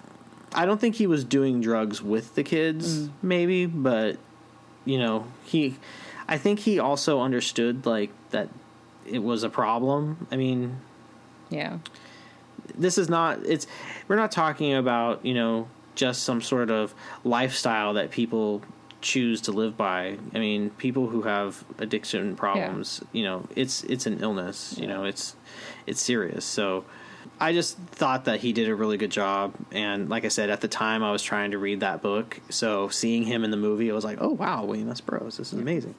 [0.54, 3.12] I don't think he was doing drugs with the kids, mm.
[3.22, 4.18] maybe, but
[4.84, 5.76] you know, he
[6.28, 8.50] I think he also understood like that
[9.06, 10.28] it was a problem.
[10.32, 10.80] I mean,
[11.50, 11.80] Yeah,
[12.76, 13.68] this is not it's
[14.08, 16.94] we're not talking about, you know, just some sort of
[17.24, 18.62] lifestyle that people
[19.02, 20.18] choose to live by.
[20.34, 25.04] I mean, people who have addiction problems, you know, it's it's an illness, you know,
[25.04, 25.36] it's
[25.86, 26.44] it's serious.
[26.44, 26.86] So
[27.40, 30.62] I just thought that he did a really good job, and like I said, at
[30.62, 33.92] the time I was trying to read that book, so seeing him in the movie,
[33.92, 35.02] I was like, "Oh wow, William S.
[35.02, 35.96] Burroughs, this is amazing."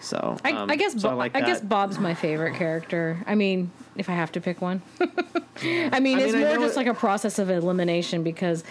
[0.00, 1.60] So I, um, I guess so Bo- I, like guess.
[1.60, 3.18] Bob's my favorite character.
[3.26, 6.74] I mean, if I have to pick one, I mean, I it's mean, more just
[6.74, 8.62] it- like a process of elimination because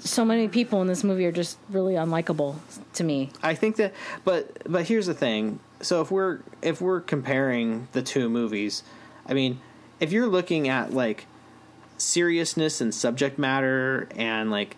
[0.00, 2.56] so many people in this movie are just really unlikable
[2.94, 3.30] to me.
[3.42, 5.60] I think that, but but here's the thing.
[5.82, 8.82] So if we're if we're comparing the two movies,
[9.26, 9.60] I mean,
[10.00, 11.26] if you're looking at like
[11.96, 14.76] seriousness and subject matter and like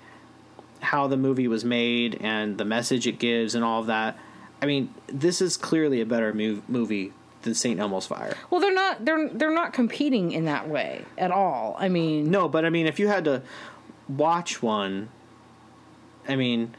[0.80, 4.18] how the movie was made and the message it gives and all of that,
[4.62, 7.12] I mean, this is clearly a better mov- movie
[7.42, 8.36] than Saint Elmo's Fire.
[8.50, 11.76] Well, they're not they're they're not competing in that way at all.
[11.78, 13.42] I mean, No, but I mean, if you had to
[14.08, 15.08] watch one,
[16.28, 16.74] I mean,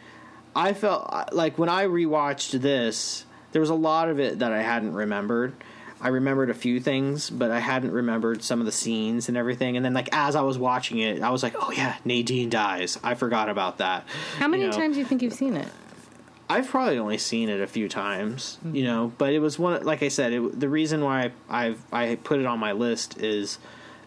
[0.55, 4.61] I felt like when I rewatched this, there was a lot of it that I
[4.61, 5.53] hadn't remembered.
[6.01, 9.75] I remembered a few things, but I hadn't remembered some of the scenes and everything.
[9.77, 12.99] And then, like as I was watching it, I was like, "Oh yeah, Nadine dies."
[13.03, 14.05] I forgot about that.
[14.37, 15.67] how many You know, times do you think you've seen it?
[16.49, 19.83] I've probably only seen it a few times, you know, but it was one.
[19.85, 23.57] Like I said, it, the reason why I've I put it on my list is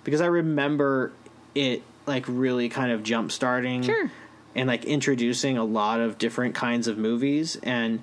[0.02, 1.12] because I remember
[1.54, 4.10] it like really kind of jump starting, Sure.
[4.54, 8.02] and like introducing a lot of different kinds of movies, and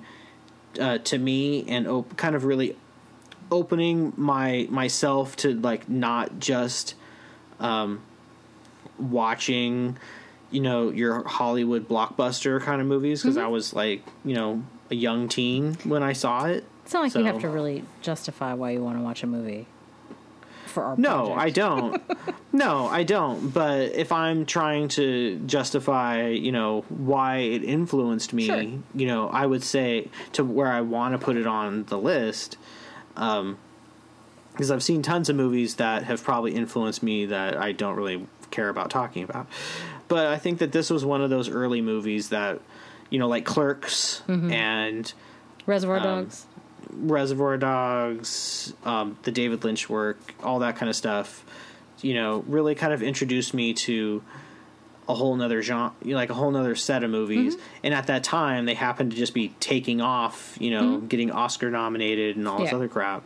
[0.80, 2.74] uh, to me, and op- kind of really
[3.52, 6.94] opening my myself to like not just
[7.60, 8.00] um,
[8.98, 9.96] watching
[10.50, 13.44] you know your Hollywood blockbuster kind of movies because Mm-hmm.
[13.46, 16.64] I was like you know a young teen when I saw it.
[16.84, 19.66] It's not like you have to really justify why you want to watch a movie
[20.66, 21.38] for our No, project.
[21.38, 22.02] I don't.
[22.52, 23.50] no, I don't.
[23.50, 28.60] But if I'm trying to justify, you know, why it influenced me, Sure.
[28.60, 32.58] you know, I would say to where I want to put it on the list.
[33.16, 33.58] Um,
[34.52, 38.26] because I've seen tons of movies that have probably influenced me that I don't really
[38.50, 39.46] care about talking about.
[40.08, 42.60] But I think that this was one of those early movies that,
[43.08, 44.52] you know, like Clerks Mm-hmm.
[44.52, 45.12] and
[45.64, 46.46] Reservoir um, Dogs.
[46.90, 51.46] Reservoir Dogs, um, the David Lynch work, all that kind of stuff,
[52.02, 54.22] you know, really kind of introduced me to
[55.08, 57.56] a whole nother genre, like a whole nother set of movies.
[57.82, 61.70] And at that time, they happened to just be taking off, you know, getting Oscar
[61.70, 63.24] nominated and all this other crap.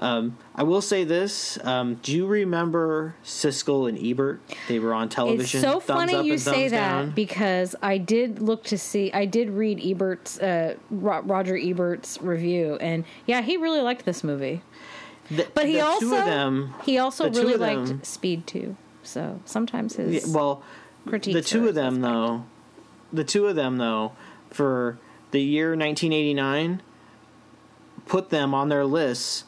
[0.00, 4.40] Um, I will say this: um, Do you remember Siskel and Ebert?
[4.68, 5.58] They were on television.
[5.58, 7.10] It's so Thumbs funny up you say that down.
[7.10, 13.04] because I did look to see, I did read Ebert's, uh, Roger Ebert's review, and
[13.26, 14.62] yeah, he really liked this movie.
[15.32, 18.76] The- But he also, them, he also really liked Speed too.
[19.02, 20.62] So sometimes his Yeah, well,
[21.08, 22.44] critiques the two of them though,
[23.12, 24.12] the two of them though,
[24.50, 24.98] for
[25.30, 26.82] the year 1989,
[28.06, 29.44] put them on their lists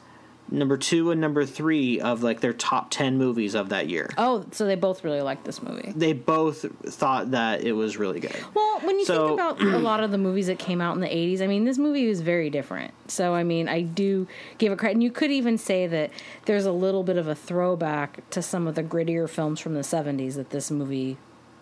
[0.53, 4.11] number two and number three of like their top 10 movies of that year.
[4.19, 5.93] Oh, so they both really liked this movie.
[5.95, 8.35] They both thought that it was really good.
[8.53, 11.01] Well, when you So- think about a lot of the movies that came out in
[11.01, 12.93] the 80s, I mean, this movie was very different.
[13.07, 14.27] So, I mean, I do
[14.59, 14.95] give it credit.
[14.95, 16.11] And you could even say that
[16.47, 19.85] there's a little bit of a throwback to some of the grittier films from the
[19.85, 21.17] 70s that this movie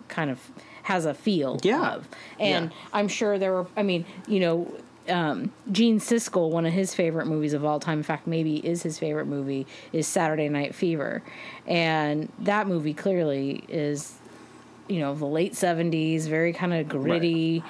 [0.09, 0.41] kind of
[0.85, 1.93] has a feel Yeah.
[1.93, 2.09] of.
[2.39, 2.77] And Yeah.
[2.93, 4.73] I'm sure there were, I mean, you know,
[5.09, 8.83] um, Gene Siskel, one of his favorite movies of all time, in fact, maybe is
[8.83, 11.23] his favorite movie, is Saturday Night Fever.
[11.67, 14.15] And that movie clearly is
[14.89, 17.63] you know the late 70s very kind of gritty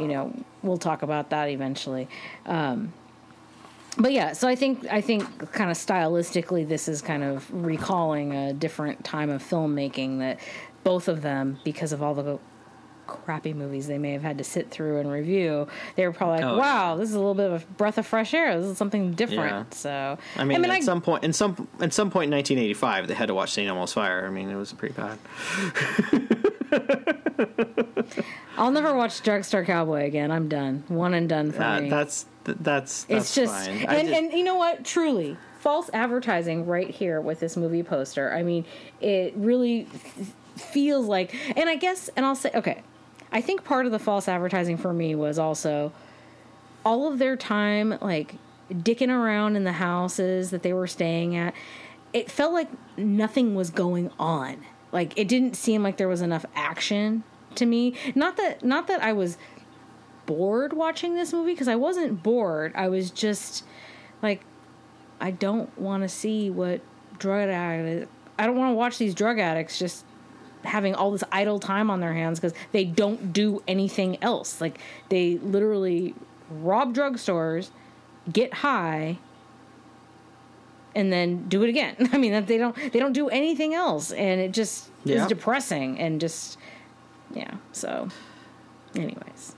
[0.00, 0.32] you know
[0.62, 2.08] we'll talk about that eventually
[2.46, 2.90] um
[3.98, 8.34] but yeah so i think i think kind of stylistically this is kind of recalling
[8.34, 10.38] a different time of filmmaking that
[10.84, 12.38] both of them because of all the
[13.06, 16.46] crappy movies they may have had to sit through and review they were probably like
[16.46, 18.78] Oh, wow this is a little bit of a breath of fresh air this is
[18.78, 19.76] something different Yeah.
[19.76, 23.12] so I mean, at I, some point, in some at some point in 1985, they
[23.14, 23.68] had to watch St.
[23.68, 24.24] Elmo's Fire.
[24.26, 25.18] I mean, it was pretty bad.
[28.56, 32.26] i'll never watch drugstore cowboy again i'm done one and done for Uh, me that's
[32.44, 33.86] that's that's it's just fine.
[33.86, 38.32] And, just- and you know what truly false advertising right here with this movie poster
[38.32, 38.64] i mean
[39.00, 39.86] it really
[40.56, 42.82] feels like and i guess and i'll say okay
[43.32, 45.92] i think part of the false advertising for me was also
[46.84, 48.36] all of their time like
[48.70, 51.54] dicking around in the houses that they were staying at
[52.12, 56.46] it felt like nothing was going on like it didn't seem like there was enough
[56.54, 57.24] action
[57.54, 59.36] to me not that not that i was
[60.26, 62.72] bored watching this movie because I wasn't bored.
[62.74, 63.64] I was just
[64.22, 64.42] like,
[65.20, 66.80] I don't want to see what
[67.18, 68.10] drug addict.
[68.38, 70.04] I don't want to watch these drug addicts just
[70.64, 74.60] having all this idle time on their hands because they don't do anything else.
[74.60, 76.14] Like they literally
[76.50, 77.70] rob drugstores,
[78.32, 79.18] get high,
[80.94, 81.96] and then do it again.
[82.12, 85.22] I mean, that they don't they don't do anything else, and it just Yeah.
[85.22, 86.58] is depressing and just
[87.32, 87.54] yeah.
[87.72, 88.08] So,
[88.94, 89.56] anyways.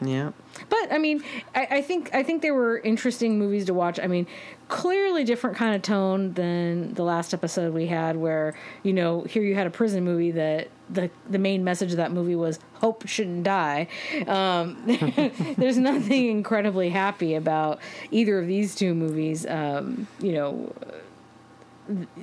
[0.00, 0.32] Yeah.
[0.68, 1.22] But I mean,
[1.54, 3.98] I, I think I think they were interesting movies to watch.
[3.98, 4.26] I mean,
[4.68, 9.42] clearly different kind of tone than the last episode we had, where you know here
[9.42, 13.06] you had a prison movie that the the main message of that movie was hope
[13.06, 13.88] shouldn't die.
[14.26, 14.82] Um,
[15.56, 17.80] there's nothing incredibly happy about
[18.10, 19.46] either of these two movies.
[19.46, 20.72] Um, you know,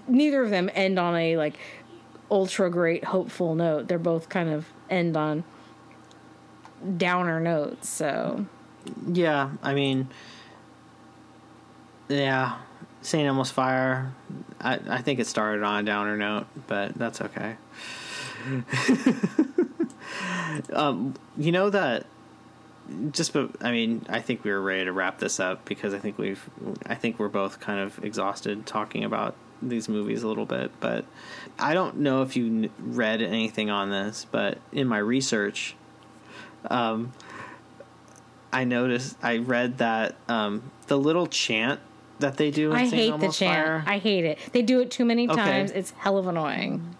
[0.07, 1.55] neither of them end on a like
[2.31, 3.87] ultra great hopeful note.
[3.87, 5.43] They're both kind of end on
[6.97, 7.89] downer notes.
[7.89, 8.45] So.
[9.11, 10.09] Yeah, I mean,
[12.07, 12.57] yeah,
[13.01, 13.27] St.
[13.27, 14.13] Elmo's Fire.
[14.61, 17.55] I I think it started on a downer note, but that's okay.
[20.73, 22.05] um, you know that.
[23.11, 25.97] Just, but I mean, I think we were ready to wrap this up because I
[25.97, 26.47] think we've,
[26.85, 30.71] I think we're both kind of exhausted talking about these movies a little bit.
[30.79, 31.03] But
[31.57, 35.75] I don't know if you read anything on this, but in my research,
[36.71, 37.11] um,
[38.53, 41.79] I noticed I read that um, the little chant
[42.19, 42.71] that they do.
[42.71, 42.93] In I St.
[42.95, 43.55] hate the Elmo's chant.
[43.57, 44.39] Fire, I hate it.
[44.53, 45.35] They do it too many Okay.
[45.35, 45.71] times.
[45.71, 46.95] It's hell of annoying.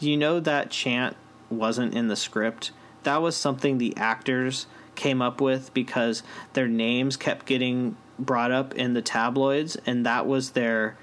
[0.00, 1.16] you know that chant
[1.50, 2.70] wasn't in the script.
[3.02, 6.22] That was something the actors came up with because
[6.54, 10.96] their names kept getting brought up in the tabloids, and that was their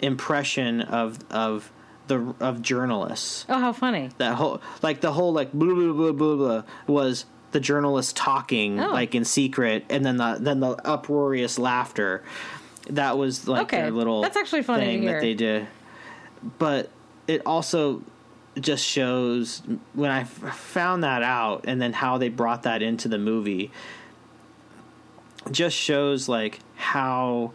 [0.00, 1.70] impression of of
[2.10, 3.46] the of journalists.
[3.48, 4.10] Oh, how funny.
[4.18, 8.78] that whole like the whole like blah blah blah blah blah was the journalist talking
[8.78, 8.90] Oh.
[8.92, 12.22] like in secret and then the then the uproarious laughter
[12.90, 13.80] that was like Okay.
[13.82, 15.66] their little That's actually funny thing that they did
[16.58, 16.90] but
[17.26, 18.02] it also
[18.60, 19.62] just shows
[19.94, 23.70] when I f- found that out and then how they brought that into the movie
[25.50, 27.52] just shows like how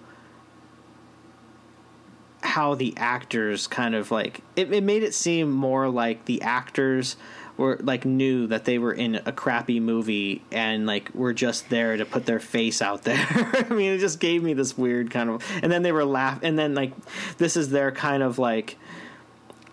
[2.45, 7.17] how the actors kind of like it, it made it seem more like the actors
[7.57, 11.95] were like knew that they were in a crappy movie and like were just there
[11.97, 13.25] to put their face out there.
[13.69, 16.39] I mean, it just gave me this weird kind of and then they were laugh
[16.43, 16.91] and then like
[17.37, 18.77] this is their kind of like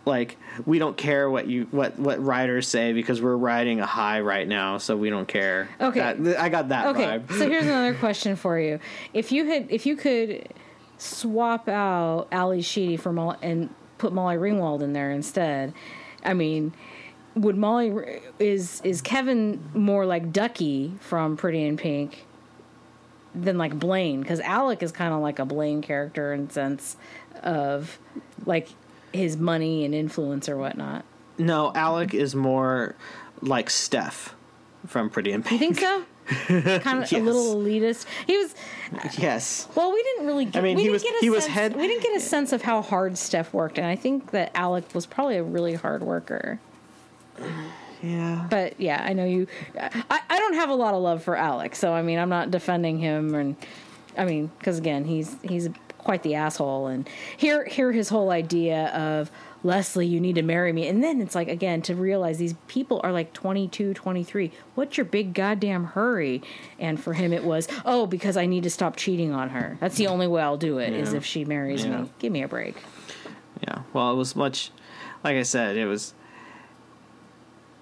[0.05, 4.21] like we don't care what you what what writers say because we're riding a high
[4.21, 5.69] right now, so we don't care.
[5.81, 6.01] Okay.
[6.01, 7.29] That- I got that Okay, vibe.
[7.39, 8.81] so here's another question for you:
[9.15, 10.49] If you had, if you could
[11.03, 15.75] swap out Ally Sheedy for Molly and put Molly Ringwald in there instead,
[16.25, 16.73] I mean,
[17.35, 22.27] would Molly is is Kevin more like Ducky from Pretty in Pink
[23.35, 24.21] than like Blaine?
[24.21, 26.97] Because Alec is kind of like a Blaine character in sense
[27.43, 27.99] of
[28.47, 28.69] like
[29.13, 31.05] his money and influence or whatnot.
[31.39, 32.95] No, Alec is more
[33.41, 34.33] like Steff
[34.87, 35.61] from Pretty in Pink.
[35.61, 36.05] You think so?
[36.47, 38.07] kind of a little elitist.
[38.27, 38.55] He was
[39.19, 39.69] Yes.
[39.75, 40.45] Well, we didn't really.
[40.45, 42.17] Get, mean, we he didn't was- get a he was sense, head- We didn't get
[42.17, 45.43] a sense of how hard Steff worked, and I think that Alec was probably a
[45.43, 46.59] really hard worker.
[48.03, 48.49] Yeah.
[48.51, 49.47] But yeah, I know you.
[49.81, 52.51] I, I don't have a lot of love for Alec, so I mean, I'm not
[52.51, 53.55] defending him, and
[54.19, 55.69] I mean, because again, he's he's
[55.99, 59.31] quite the asshole, and here here his whole idea of
[59.65, 63.01] Leslie, you need to marry me, and then it's like again to realize these people
[63.05, 64.51] are like 22, 23.
[64.75, 66.43] What's your big goddamn hurry?
[66.79, 69.77] And for him, it was oh because I need to stop cheating on her.
[69.81, 71.19] That's the only way I'll do it is Yeah.
[71.19, 72.03] if she marries Yeah.
[72.03, 72.11] me.
[72.19, 72.77] Give me a break.
[73.63, 73.83] Yeah.
[73.93, 74.71] Well, it was much
[75.23, 76.15] like I said, it was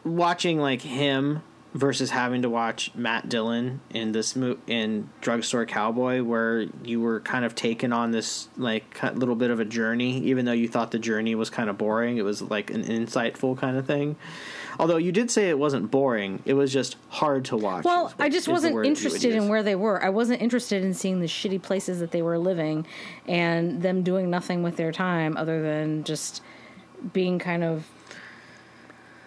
[0.05, 6.21] watching like him versus having to watch Matt Dillon in this mo- in Drugstore Cowboy
[6.23, 10.47] where you were kind of taken on this like little bit of a journey even
[10.47, 13.77] though you thought the journey was kind of boring it was like an insightful kind
[13.77, 14.17] of thing
[14.81, 18.15] although you did say it wasn't boring it was just hard to watch Well, what-
[18.19, 20.03] I just wasn't word that you would interested in where they were.
[20.03, 22.85] I wasn't interested in seeing the shitty places that they were living
[23.29, 26.43] and them doing nothing with their time other than just
[27.13, 27.87] being kind of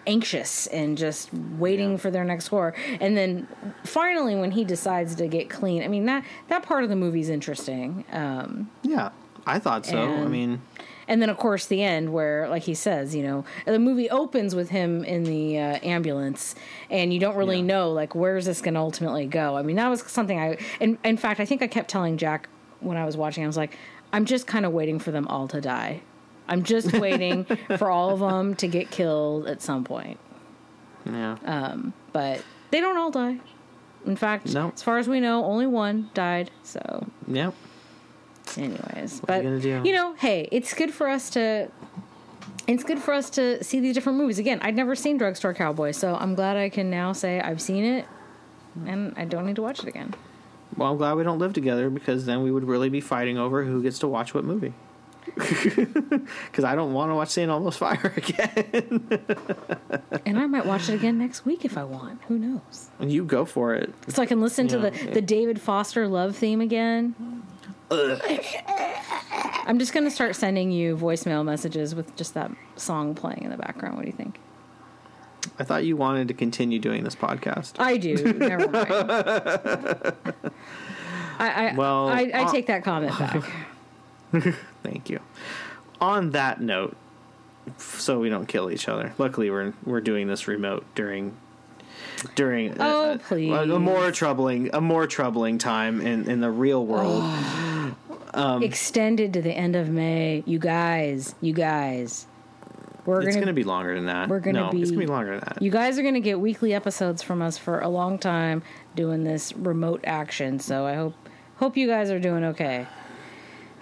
[0.06, 1.96] anxious and just waiting Yeah.
[1.98, 2.74] for their next horror.
[3.00, 3.46] And then
[3.84, 5.82] finally when he decides to get clean.
[5.82, 8.04] I mean that that part of the movie's interesting.
[8.12, 9.10] Um yeah
[9.46, 10.60] I thought so I mean
[11.06, 14.54] and then, of course, the end where, like he says, you know, the movie opens
[14.54, 16.54] with him in the uh, ambulance,
[16.88, 17.64] and you don't really Yeah.
[17.64, 19.54] know, like, where's this going to ultimately go.
[19.58, 22.48] I mean, that was something I, in, in fact, I think I kept telling Jack
[22.80, 23.76] when I was watching, I was like,
[24.14, 26.00] I'm just kind of waiting for them all to die.
[26.48, 27.44] I'm just waiting
[27.78, 30.18] for all of them to get killed at some point.
[31.06, 31.76] yeah Uh,
[32.12, 33.38] But they don't all die.
[34.06, 34.70] In fact, No.
[34.74, 36.50] as far as we know, only one died.
[36.62, 37.52] So yeah
[38.58, 39.88] anyways What are but you gonna do?
[39.88, 41.68] you know hey it's good for us to
[42.68, 45.90] it's good for us to see these different movies again i'd never seen drugstore cowboy
[45.92, 48.04] so i'm glad i can now say i've seen it
[48.86, 50.14] and i don't need to watch it again
[50.76, 53.64] Well, I'm glad we don't live together because then we would really be fighting over
[53.64, 54.74] who gets to watch what movie.
[55.36, 57.50] Because I don't want to watch St.
[57.50, 59.08] Elmo's Fire again.
[60.26, 62.22] And I might watch it again next week if I want.
[62.28, 62.88] Who knows?
[63.00, 63.92] you go for it.
[64.08, 67.14] So I can listen to the, the David Foster love theme again.
[67.90, 73.50] I'm just going to start sending you voicemail messages with just that song playing in
[73.50, 73.96] the background.
[73.96, 74.38] What do you think?
[75.58, 77.74] I thought you wanted to continue doing this podcast.
[77.78, 78.14] I do.
[78.34, 78.92] Never mind.
[81.38, 84.54] I, I, Well, I, I uh, take that comment back.
[84.84, 85.18] Thank you.
[86.00, 86.96] On that note,
[87.78, 89.14] so we don't kill each other.
[89.18, 91.36] Luckily, we're we're doing this remote during
[92.34, 93.52] during uh, Oh, uh, a, please.
[93.52, 97.22] a more troubling a more troubling time in in the real world.
[97.22, 97.96] Oh.
[98.34, 100.42] Um, Extended to the end of May.
[100.46, 102.26] You guys, you guys.
[103.06, 104.30] We're it's gonna, be longer than that.
[104.30, 105.60] we're gonna no, it's going to be longer than that.
[105.60, 108.62] You guys are going to get weekly episodes from us for a long time
[108.96, 110.58] doing this remote action.
[110.58, 111.14] So I hope
[111.56, 112.86] hope you guys are doing okay.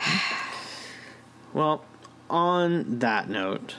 [1.53, 1.85] Well,
[2.31, 3.77] on that note,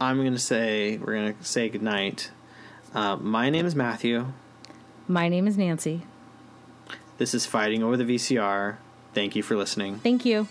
[0.00, 2.30] I'm going to say we're going to say goodnight.
[2.94, 4.32] Uh, my name is Matthew.
[5.08, 6.02] My name is Nancy.
[7.18, 8.76] This is Fighting Over the VCR.
[9.14, 9.96] Thank you for listening.
[9.96, 10.48] Thank you.